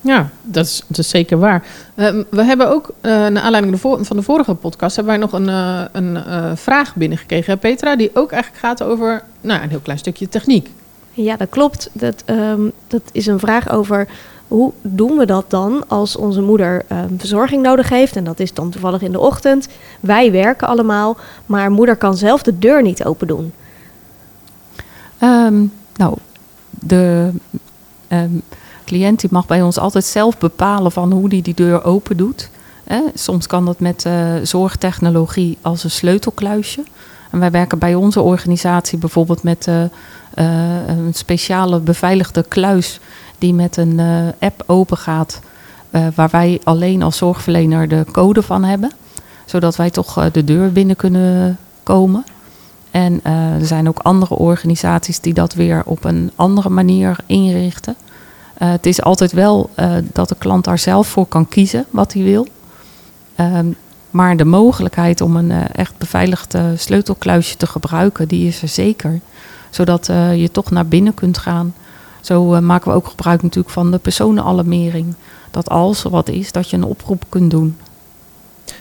Ja, 0.02 0.30
dat 0.42 0.66
is, 0.66 0.84
dat 0.88 0.98
is 0.98 1.10
zeker 1.10 1.40
waar. 1.40 1.64
Ehm, 1.96 2.24
we 2.30 2.44
hebben 2.44 2.70
ook, 2.70 2.90
eh, 3.02 3.12
naar 3.12 3.42
aanleiding 3.42 3.80
van 3.80 4.16
de 4.16 4.22
vorige 4.22 4.54
podcast, 4.54 4.96
hebben 4.96 5.14
wij 5.14 5.24
nog 5.24 5.34
een, 5.34 5.50
eh, 5.50 5.82
een 5.92 6.16
eh, 6.16 6.52
vraag 6.56 6.96
binnengekregen, 6.96 7.54
hè, 7.54 7.60
Petra, 7.60 7.96
die 7.96 8.12
ook 8.14 8.32
eigenlijk 8.32 8.64
gaat 8.66 8.84
over 8.84 9.24
nou, 9.42 9.62
een 9.62 9.70
heel 9.70 9.80
klein 9.80 10.00
stukje 10.00 10.30
techniek. 10.30 10.70
Ja, 11.12 11.38
dat 11.38 11.50
klopt. 11.50 11.90
Dat, 11.94 12.24
ehm, 12.26 12.62
dat 12.88 13.02
is 13.12 13.26
een 13.26 13.40
vraag 13.40 13.72
over 13.72 14.08
hoe 14.48 14.72
doen 14.82 15.18
we 15.18 15.26
dat 15.26 15.50
dan 15.50 15.84
als 15.88 16.16
onze 16.16 16.42
moeder 16.42 16.86
ehm, 16.88 17.18
verzorging 17.18 17.62
nodig 17.62 17.90
heeft. 17.90 18.16
En 18.16 18.24
dat 18.24 18.40
is 18.40 18.54
dan 18.54 18.70
toevallig 18.70 19.02
in 19.02 19.12
de 19.12 19.20
ochtend. 19.20 19.68
Wij 20.00 20.32
werken 20.32 20.68
allemaal, 20.68 21.18
maar 21.46 21.72
moeder 21.72 21.96
kan 21.96 22.18
zelf 22.18 22.44
de 22.44 22.60
deur 22.60 22.82
niet 22.82 23.06
open 23.06 23.28
doen. 23.28 23.54
Ehm, 25.18 25.64
nou, 25.96 26.18
de 26.70 27.32
ehm, 28.08 28.32
cliënt 28.90 29.20
die 29.20 29.30
mag 29.32 29.46
bij 29.46 29.62
ons 29.62 29.78
altijd 29.78 30.06
zelf 30.06 30.38
bepalen 30.38 30.92
van 30.92 31.12
hoe 31.12 31.30
die 31.30 31.42
die 31.42 31.54
deur 31.54 31.84
open 31.84 32.18
doet. 32.18 32.50
Soms 33.14 33.48
kan 33.48 33.66
dat 33.66 33.80
met 33.80 34.06
eh, 34.06 34.34
zorgtechnologie 34.44 35.58
als 35.62 35.84
een 35.84 35.92
sleutelkluisje. 35.92 36.84
En 37.32 37.40
wij 37.40 37.52
werken 37.52 37.80
bij 37.80 37.96
onze 37.96 38.22
organisatie 38.22 38.98
bijvoorbeeld 38.98 39.44
met 39.44 39.68
eh, 39.68 39.84
eh, 39.84 40.88
een 40.88 41.14
speciale 41.14 41.80
beveiligde 41.80 42.44
kluis 42.48 43.00
die 43.38 43.54
met 43.54 43.78
een 43.78 44.00
app 44.40 44.64
open 44.66 44.98
gaat, 44.98 45.40
waar 46.16 46.30
wij 46.32 46.62
alleen 46.64 47.02
als 47.02 47.18
zorgverlener 47.18 47.88
de 47.88 48.06
code 48.12 48.42
van 48.42 48.64
hebben, 48.64 48.92
zodat 49.46 49.76
wij 49.76 49.90
toch 49.90 50.32
de 50.32 50.44
deur 50.44 50.72
binnen 50.72 50.96
kunnen 50.96 51.58
komen. 51.84 52.24
En 52.92 53.24
er 53.60 53.66
zijn 53.66 53.88
ook 53.88 54.00
andere 54.00 54.36
organisaties 54.36 55.20
die 55.20 55.34
dat 55.34 55.54
weer 55.54 55.82
op 55.86 56.04
een 56.04 56.32
andere 56.36 56.70
manier 56.70 57.18
inrichten. 57.26 57.96
Eh, 58.60 58.72
het 58.72 58.86
is 58.86 59.02
altijd 59.02 59.32
wel 59.32 59.70
eh, 59.76 59.92
dat 60.14 60.30
de 60.30 60.36
klant 60.38 60.64
daar 60.64 60.80
zelf 60.80 61.08
voor 61.08 61.26
kan 61.26 61.48
kiezen 61.48 61.86
wat 61.90 62.14
hij 62.14 62.24
wil. 62.24 62.48
Ehm, 63.36 63.68
maar 64.12 64.38
de 64.38 64.46
mogelijkheid 64.46 65.22
om 65.22 65.36
een 65.36 65.52
eh, 65.52 65.64
echt 65.72 65.98
beveiligd 65.98 66.58
sleutelkluisje 66.76 67.58
te 67.58 67.68
gebruiken, 67.68 68.28
die 68.28 68.48
is 68.48 68.62
er 68.62 68.68
zeker. 68.68 69.20
Zodat 69.70 70.06
je 70.36 70.50
toch 70.52 70.72
naar 70.72 70.86
binnen 70.86 71.14
kunt 71.14 71.38
gaan. 71.38 71.74
Zo 72.22 72.62
maken 72.62 72.92
we 72.92 72.98
ook 72.98 73.08
gebruik 73.08 73.42
natuurlijk 73.42 73.74
van 73.74 73.92
de 73.92 73.98
personenalarmering. 73.98 75.14
Dat 75.52 75.70
als 75.70 76.04
er 76.04 76.10
wat 76.10 76.30
is, 76.30 76.52
dat 76.52 76.70
je 76.70 76.78
een 76.78 76.84
oproep 76.84 77.24
kunt 77.30 77.52
doen. 77.52 77.78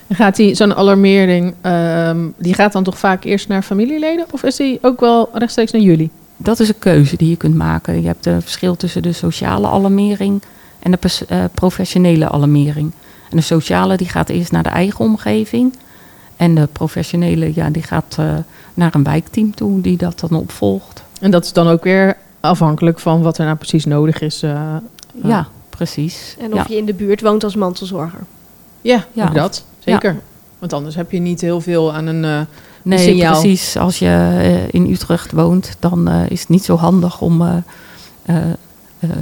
En 0.06 0.16
gaat 0.16 0.36
die, 0.36 0.54
zo'n 0.54 0.74
alarmering, 0.74 1.54
ehm, 1.60 2.26
die 2.36 2.54
gaat 2.54 2.72
dan 2.72 2.84
toch 2.84 2.98
vaak 2.98 3.24
eerst 3.24 3.48
naar 3.48 3.62
familieleden? 3.62 4.26
Of 4.30 4.42
is 4.42 4.56
die 4.56 4.78
ook 4.82 5.00
wel 5.00 5.28
rechtstreeks 5.32 5.72
naar 5.72 5.82
jullie? 5.82 6.10
Dat 6.40 6.60
is 6.60 6.68
een 6.68 6.78
keuze 6.78 7.16
die 7.16 7.28
je 7.28 7.36
kunt 7.36 7.54
maken. 7.54 8.00
Je 8.00 8.06
hebt 8.06 8.26
een 8.26 8.42
verschil 8.42 8.76
tussen 8.76 9.02
de 9.02 9.12
sociale 9.12 9.66
alarmering 9.68 10.42
en 10.78 10.90
de 10.90 11.24
eh, 11.28 11.44
professionele 11.54 12.28
alarmering. 12.28 12.92
En 13.30 13.36
de 13.36 13.42
sociale 13.42 13.96
die 13.96 14.08
gaat 14.08 14.28
eerst 14.28 14.52
naar 14.52 14.62
de 14.62 14.68
eigen 14.68 15.04
omgeving. 15.04 15.74
En 16.36 16.54
de 16.54 16.68
professionele 16.72 17.52
ja, 17.54 17.70
die 17.70 17.82
gaat 17.82 18.16
eh, 18.18 18.34
naar 18.74 18.94
een 18.94 19.04
wijkteam 19.04 19.54
toe 19.54 19.80
die 19.80 19.96
dat 19.96 20.20
dan 20.20 20.38
opvolgt. 20.40 21.02
En 21.20 21.30
dat 21.30 21.44
is 21.44 21.52
dan 21.52 21.68
ook 21.68 21.84
weer 21.84 22.16
afhankelijk 22.40 22.98
van 23.00 23.22
wat 23.22 23.38
er 23.38 23.44
nou 23.44 23.56
precies 23.56 23.84
nodig 23.84 24.20
is. 24.20 24.42
eh, 24.42 24.76
Ja, 25.22 25.48
precies. 25.70 26.36
En 26.38 26.52
of 26.52 26.58
ja. 26.58 26.64
je 26.68 26.76
in 26.76 26.86
de 26.86 26.94
buurt 26.94 27.20
woont 27.20 27.44
als 27.44 27.54
mantelzorger. 27.56 28.20
ja, 28.80 29.06
Ja, 29.12 29.28
dat. 29.28 29.64
Zeker. 29.78 30.16
Want 30.58 30.72
anders 30.72 30.94
heb 30.94 31.10
je 31.10 31.18
niet 31.18 31.40
heel 31.40 31.60
veel 31.60 31.92
aan 31.92 32.06
een... 32.06 32.46
Nee, 32.88 33.18
precies. 33.18 33.76
Als 33.76 33.98
je 33.98 34.06
eh, 34.06 34.68
in 34.80 34.90
Utrecht 34.90 35.32
woont, 35.32 35.76
dan 35.78 36.08
eh, 36.08 36.30
is 36.30 36.40
het 36.40 36.48
niet 36.48 36.64
zo 36.64 36.76
handig 36.76 37.20
om 37.20 37.42
eh, 37.42 38.34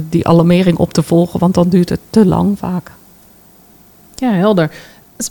die 0.09 0.27
alarmering 0.27 0.77
op 0.77 0.93
te 0.93 1.03
volgen, 1.03 1.39
want 1.39 1.53
dan 1.53 1.69
duurt 1.69 1.89
het 1.89 1.99
te 2.09 2.25
lang 2.25 2.57
vaak. 2.57 2.91
Ja, 4.15 4.31
helder. 4.31 4.71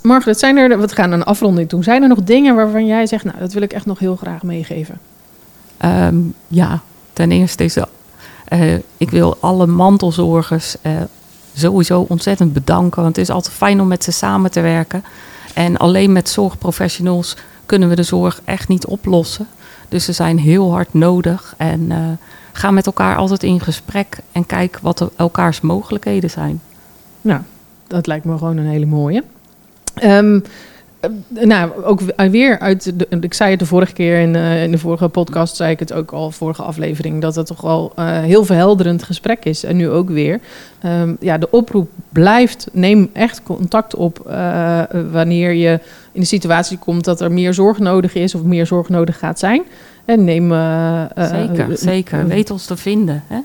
Margaret, 0.03 0.38
zijn 0.38 0.57
er, 0.57 0.81
we 0.81 0.88
gaan 0.88 1.12
een 1.12 1.25
afronding 1.25 1.68
doen. 1.68 1.83
Zijn 1.83 2.03
er 2.03 2.09
nog 2.09 2.22
dingen 2.22 2.55
waarvan 2.55 2.87
jij 2.87 3.07
zegt, 3.07 3.25
nou, 3.25 3.38
dat 3.38 3.53
wil 3.53 3.62
ik 3.62 3.72
echt 3.72 3.87
nog 3.87 3.99
heel 3.99 4.16
graag 4.16 4.42
meegeven? 4.42 5.01
Ehm, 5.77 6.16
ja, 6.49 6.81
ten 7.12 7.33
eerste 7.33 7.64
is 7.64 7.77
ik 8.96 9.11
wil 9.11 9.37
alle 9.40 9.66
mantelzorgers 9.66 10.77
sowieso 11.55 12.07
ontzettend 12.09 12.53
bedanken. 12.53 13.03
Want 13.03 13.16
het 13.16 13.29
is 13.29 13.35
altijd 13.35 13.55
fijn 13.55 13.81
om 13.81 13.88
met 13.88 14.05
ze 14.05 14.12
samen 14.12 14.51
te 14.51 14.61
werken. 14.61 15.05
En 15.55 15.77
alleen 15.77 16.12
met 16.12 16.29
zorgprofessionals 16.29 17.37
kunnen 17.66 17.88
we 17.88 17.94
de 17.94 18.02
zorg 18.02 18.40
echt 18.44 18.68
niet 18.68 18.87
oplossen. 18.87 19.46
Dus 19.88 20.05
ze 20.05 20.12
zijn 20.12 20.38
heel 20.38 20.70
hard 20.70 20.94
nodig. 20.94 21.55
En 21.57 21.87
eh, 21.90 21.98
ga 22.52 22.70
met 22.70 22.87
elkaar 22.87 23.16
altijd 23.16 23.42
in 23.42 23.61
gesprek 23.61 24.18
en 24.33 24.46
kijk 24.46 24.79
wat 24.83 25.00
er 25.00 25.09
elkaars 25.16 25.61
mogelijkheden 25.61 26.31
zijn. 26.31 26.61
Nou, 27.20 27.40
dat 27.87 28.07
lijkt 28.07 28.24
me 28.24 28.38
gewoon 28.38 28.57
een 28.57 28.66
hele 28.66 28.87
mooie. 28.87 29.24
Ehm, 29.94 30.40
eh, 31.00 31.44
nou, 31.44 31.85
ook 31.85 32.00
weer 32.16 32.59
uit. 32.59 32.98
De, 32.98 33.07
ik 33.20 33.35
zei 33.35 33.50
het 33.50 33.59
de 33.59 33.66
vorige 33.66 33.92
keer 33.92 34.20
in, 34.20 34.37
eh, 34.37 34.62
in 34.62 34.70
de 34.70 34.79
vorige 34.79 35.09
podcast, 35.09 35.57
zei 35.57 35.70
ik 35.70 35.79
het 35.79 35.92
ook 35.92 36.12
al, 36.12 36.31
vorige 36.31 36.62
aflevering, 36.62 37.20
dat 37.20 37.35
het 37.35 37.46
toch 37.46 37.61
wel 37.61 37.92
eh, 37.96 38.20
heel 38.20 38.44
verhelderend 38.44 39.02
gesprek 39.02 39.44
is. 39.44 39.64
En 39.64 39.76
nu 39.76 39.90
ook 39.90 40.09
weer. 40.09 40.40
Ehm, 40.81 41.14
ja, 41.20 41.38
de 41.38 41.50
oproep 41.50 41.90
blijft. 42.09 42.68
Neem 42.72 43.11
echt 43.12 43.42
contact 43.42 43.94
op 43.94 44.18
wanneer 45.12 45.52
je 45.52 45.81
in 46.16 46.22
de 46.22 46.29
situatie 46.29 46.79
komt 46.79 47.05
dat 47.05 47.20
er 47.20 47.33
meer 47.33 47.55
zorg 47.55 47.79
nodig 47.79 48.14
is 48.14 48.35
of 48.35 48.42
meer 48.42 48.66
zorg 48.66 48.88
nodig 48.88 49.18
gaat 49.18 49.38
zijn. 49.38 49.62
En 50.05 50.24
neem. 50.24 50.52
eh, 50.52 51.02
eh, 51.02 51.09
Zeker, 51.31 51.70
eh, 51.70 51.76
zeker. 51.76 52.26
Weet 52.26 52.50
ons 52.50 52.64
te 52.64 52.76
vinden. 52.76 53.22
Hè? 53.26 53.38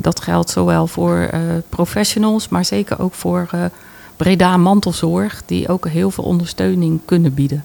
Dat 0.00 0.20
geldt 0.20 0.50
zowel 0.50 0.86
voor 0.86 1.30
professionals, 1.68 2.48
maar 2.48 2.64
zeker 2.64 3.00
ook 3.00 3.14
voor 3.14 3.48
Breda 4.16 4.56
Mantelzorg, 4.56 5.42
die 5.46 5.68
ook 5.68 5.88
heel 5.88 6.10
veel 6.10 6.24
ondersteuning 6.24 7.00
kunnen 7.04 7.34
bieden. 7.34 7.64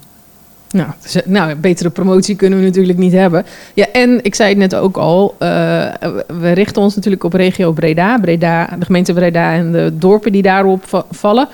Nou, 0.71 0.89
dus, 1.01 1.17
nou, 1.25 1.55
betere 1.55 1.89
promotie 1.89 2.35
kunnen 2.35 2.59
we 2.59 2.65
natuurlijk 2.65 2.97
niet 2.97 3.13
hebben. 3.13 3.45
Ja, 3.73 3.85
en 3.91 4.23
ik 4.23 4.35
zei 4.35 4.49
het 4.49 4.57
net 4.57 4.75
ook 4.75 4.97
al, 4.97 5.35
we 5.39 6.51
richten 6.53 6.81
ons 6.81 6.95
natuurlijk 6.95 7.23
op 7.23 7.33
regio 7.33 7.71
Breda, 7.71 8.17
Breda, 8.19 8.65
de 8.79 8.85
gemeente 8.85 9.13
Breda 9.13 9.53
en 9.53 9.71
de 9.71 9.91
dorpen 9.97 10.31
die 10.31 10.41
daarop 10.41 10.83
va- 10.87 11.05
vallen, 11.11 11.47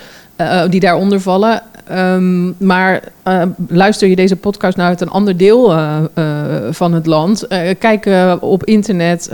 die 0.70 0.80
daaronder 0.80 1.22
vallen. 1.22 1.62
Ehm, 1.88 2.65
maar 2.65 3.02
eh, 3.24 3.41
luister 3.67 4.08
je 4.08 4.15
deze 4.15 4.36
podcast 4.36 4.78
nou 4.78 4.89
uit 4.89 5.02
een 5.02 5.10
ander 5.10 5.38
deel 5.38 5.71
eh, 5.71 5.98
eh, 6.13 6.74
van 6.74 6.93
het 6.93 7.06
land? 7.06 7.48
kijk 7.80 8.10
op 8.39 8.63
internet, 8.63 9.32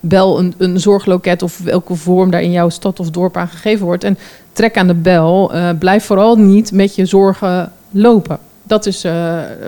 bel 0.00 0.38
een, 0.38 0.54
een 0.58 0.80
zorgloket 0.80 1.42
of 1.42 1.58
welke 1.58 1.94
vorm 1.94 2.30
daar 2.30 2.42
in 2.42 2.50
jouw 2.50 2.68
stad 2.68 3.00
of 3.00 3.10
dorp 3.10 3.36
aan 3.36 3.48
gegeven 3.48 3.86
wordt. 3.86 4.04
En 4.04 4.18
trek 4.52 4.76
aan 4.76 4.86
de 4.86 4.94
bel. 4.94 5.52
blijf 5.78 6.04
vooral 6.04 6.36
niet 6.36 6.72
met 6.72 6.94
je 6.94 7.06
zorgen 7.06 7.72
lopen. 7.90 8.38
Dat 8.62 8.86
is, 8.86 9.04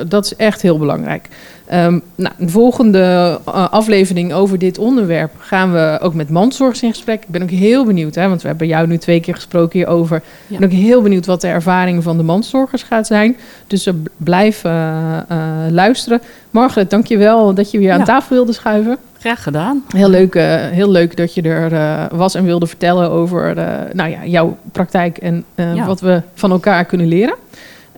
dat 0.08 0.24
is 0.24 0.36
echt 0.36 0.62
heel 0.62 0.78
belangrijk. 0.78 1.28
Ehm, 1.68 1.98
nou, 2.14 2.34
de 2.38 2.48
volgende 2.48 3.38
eh, 3.46 3.68
aflevering 3.70 4.32
over 4.32 4.58
dit 4.58 4.78
onderwerp 4.78 5.30
gaan 5.38 5.72
we 5.72 5.98
ook 6.02 6.14
met 6.14 6.30
mandzorgers 6.30 6.82
in 6.82 6.90
gesprek. 6.90 7.22
Ik 7.22 7.28
ben 7.28 7.42
ook 7.42 7.50
heel 7.50 7.84
benieuwd, 7.84 8.14
hè, 8.14 8.28
want 8.28 8.42
we 8.42 8.48
hebben 8.48 8.66
jou 8.66 8.86
nu 8.86 8.98
twee 8.98 9.20
keer 9.20 9.34
gesproken 9.34 9.78
hierover. 9.78 10.22
Ik 10.48 10.58
ben 10.58 10.68
ook 10.68 10.74
heel 10.74 11.02
benieuwd 11.02 11.26
wat 11.26 11.40
de 11.40 11.46
ervaring 11.48 12.02
van 12.02 12.16
de 12.16 12.22
mandzorgers 12.22 12.82
gaat 12.82 13.06
zijn. 13.06 13.36
Dus 13.66 13.86
eh, 13.86 13.94
blijf 14.16 14.64
eh, 14.64 15.16
eh, 15.18 15.22
luisteren. 15.70 16.20
Margaret, 16.50 16.90
dankjewel 16.90 17.54
dat 17.54 17.70
je 17.70 17.78
weer 17.78 17.92
aan 17.92 17.98
Ja. 17.98 18.04
tafel 18.04 18.36
wilde 18.36 18.52
schuiven. 18.52 18.96
Graag 19.18 19.42
gedaan. 19.42 19.84
Heel 19.88 20.08
leuk, 20.10 20.34
heel 20.72 20.90
leuk 20.90 21.16
dat 21.16 21.34
je 21.34 21.42
er 21.42 22.16
was 22.16 22.34
en 22.34 22.44
wilde 22.44 22.66
vertellen 22.66 23.10
over 23.10 23.54
nou 23.92 24.10
ja, 24.10 24.24
jouw 24.24 24.56
praktijk 24.72 25.18
en 25.18 25.44
Ja. 25.54 25.86
wat 25.86 26.00
we 26.00 26.22
van 26.34 26.50
elkaar 26.50 26.84
kunnen 26.84 27.06
leren. 27.08 27.34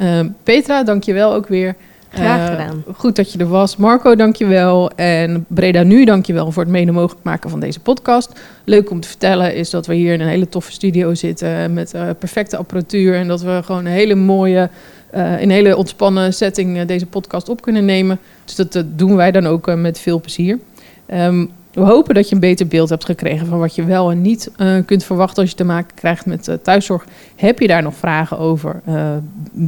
Eh, 0.01 0.21
Petra, 0.43 0.83
dankjewel 0.83 1.35
ook 1.35 1.47
weer. 1.49 1.75
Graag 2.11 2.39
Eh, 2.49 2.57
gedaan. 2.57 2.85
Goed 2.97 3.17
dat 3.17 3.33
je 3.33 3.39
er 3.39 3.49
was. 3.49 3.77
Marco, 3.77 4.15
dankjewel. 4.17 4.91
En 4.91 5.45
Breda 5.49 5.83
Nu, 5.83 6.05
dankjewel 6.05 6.53
voor 6.53 6.63
het 6.63 6.73
mede 6.73 6.93
mogelijk 6.93 7.25
maken 7.25 7.51
van 7.51 7.61
deze 7.61 7.81
podcast. 7.81 8.41
Leuk 8.65 8.91
om 8.91 9.01
te 9.01 9.09
vertellen 9.09 9.55
is 9.55 9.71
dat 9.71 9.87
we 9.87 9.95
hier 9.95 10.13
in 10.13 10.21
een 10.21 10.29
hele 10.29 10.49
toffe 10.49 10.73
studio 10.73 11.15
zitten 11.15 11.73
met 11.73 11.95
eh, 11.95 12.09
perfecte 12.19 12.57
apparatuur. 12.57 13.15
En 13.15 13.29
dat 13.29 13.43
we 13.43 13.61
gewoon 13.65 13.85
een 13.87 13.93
hele 13.93 14.15
mooie, 14.15 14.71
eh, 15.11 15.33
in 15.33 15.43
een 15.43 15.51
hele 15.51 15.77
ontspannen 15.77 16.33
setting 16.35 16.79
eh, 16.79 16.87
deze 16.87 17.07
podcast 17.07 17.49
op 17.49 17.63
kunnen 17.63 17.85
nemen. 17.85 18.19
Dus 18.45 18.55
dat, 18.55 18.75
eh, 18.75 18.83
doen 18.87 19.17
wij 19.17 19.31
dan 19.31 19.47
ook 19.47 19.69
eh, 19.69 19.75
met 19.75 19.99
veel 19.99 20.21
plezier. 20.21 20.59
Ehm, 21.07 21.47
We 21.73 21.81
hopen 21.81 22.15
dat 22.15 22.29
je 22.29 22.35
een 22.35 22.41
beter 22.41 22.67
beeld 22.67 22.89
hebt 22.89 23.05
gekregen 23.05 23.47
van 23.47 23.59
wat 23.59 23.75
je 23.75 23.85
wel 23.85 24.11
en 24.11 24.23
niet 24.23 24.51
uh, 24.57 24.75
kunt 24.87 25.05
verwachten 25.05 25.43
als 25.43 25.51
je 25.51 25.57
te 25.57 25.65
maken 25.65 25.95
krijgt 25.95 26.27
met 26.27 26.49
uh, 26.49 26.55
thuiszorg. 26.63 27.05
Heb 27.37 27.59
je 27.59 27.67
daar 27.67 27.83
nog 27.83 27.95
vragen 27.95 28.39
over? 28.39 28.81
Uh, 28.89 29.11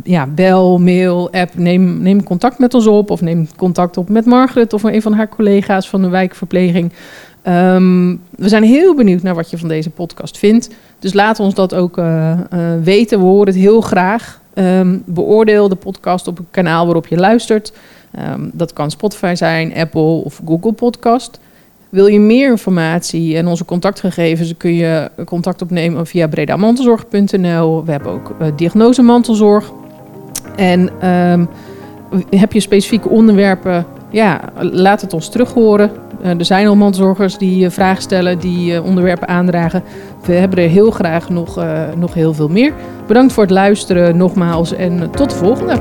ja, 0.05 0.27
bel, 0.27 0.79
mail, 0.79 1.31
app. 1.31 1.55
Neem, 1.55 2.03
neem 2.03 2.23
contact 2.23 2.59
met 2.59 2.75
ons 2.75 2.87
op. 2.87 3.11
Of 3.11 3.21
neem 3.21 3.49
contact 3.57 3.97
op 3.97 4.09
met 4.09 4.25
Margaret 4.25 4.73
of 4.73 4.83
een 4.83 5.03
van 5.03 5.13
haar 5.13 5.29
collega's 5.29 5.89
van 5.89 6.03
de 6.03 6.09
wijkverpleging. 6.09 6.93
Um, 7.47 8.21
we 8.31 8.49
zijn 8.49 8.63
heel 8.63 8.95
benieuwd 8.95 9.23
naar 9.23 9.35
wat 9.35 9.51
je 9.51 9.59
van 9.59 9.69
deze 9.69 9.91
podcast 9.91 10.39
vindt. 10.39 10.71
Dus 10.99 11.13
laat 11.13 11.41
ons 11.41 11.55
dat 11.55 11.75
ook 11.75 12.01
weten. 12.83 13.19
We 13.19 13.25
horen 13.25 13.47
het 13.47 13.57
heel 13.57 13.81
graag. 13.81 14.41
Um, 14.55 15.03
beoordeel 15.07 15.69
de 15.69 15.75
podcast 15.75 16.27
op 16.27 16.37
het 16.37 16.47
kanaal 16.51 16.85
waarop 16.85 17.07
je 17.07 17.17
luistert. 17.17 17.73
Um, 18.19 18.51
dat 18.55 18.73
kan 18.73 18.91
Spotify 18.91 19.33
zijn, 19.35 19.75
Apple 19.75 20.01
of 20.01 20.41
Google 20.47 20.73
Podcast. 20.73 21.41
Wil 21.93 22.07
je 22.07 22.21
meer 22.21 22.51
informatie 22.51 23.37
en 23.37 23.47
onze 23.47 23.65
contactgegevens, 23.65 24.57
kun 24.57 24.75
je 24.75 25.11
contact 25.25 25.63
opnemen 25.63 26.07
via 26.07 26.29
bredamantelzorg.nl. 26.29 27.85
We 27.85 27.91
hebben 27.91 28.13
ook 28.13 28.35
uh, 28.41 28.47
diagnosemantelzorg. 28.57 29.73
En 30.57 31.09
um, 31.09 31.49
heb 32.31 32.53
je 32.53 32.61
specifieke 32.61 33.09
onderwerpen, 33.09 33.87
ja, 34.11 34.41
laat 34.61 35.01
het 35.01 35.13
ons 35.13 35.29
terug 35.29 35.53
horen. 35.53 35.91
Uh, 36.23 36.39
er 36.39 36.45
zijn 36.45 36.67
al 36.67 36.77
mantelzorgers 36.77 37.39
die 37.39 37.65
uh, 37.65 37.71
vragen 37.71 38.03
stellen, 38.03 38.39
die 38.39 38.83
onderwerpen 38.83 39.29
aandragen. 39.29 39.83
We 40.27 40.33
hebben 40.33 40.59
er 40.59 40.69
heel 40.69 40.91
graag 40.91 41.29
nog, 41.29 41.65
nog 41.97 42.15
heel 42.15 42.35
veel 42.35 42.49
meer. 42.49 42.73
Bedankt 43.07 43.33
voor 43.33 43.43
het 43.43 43.53
luisteren 43.53 44.17
nogmaals 44.17 44.73
en 44.75 45.11
tot 45.11 45.31
de 45.31 45.37
volgende. 45.37 45.81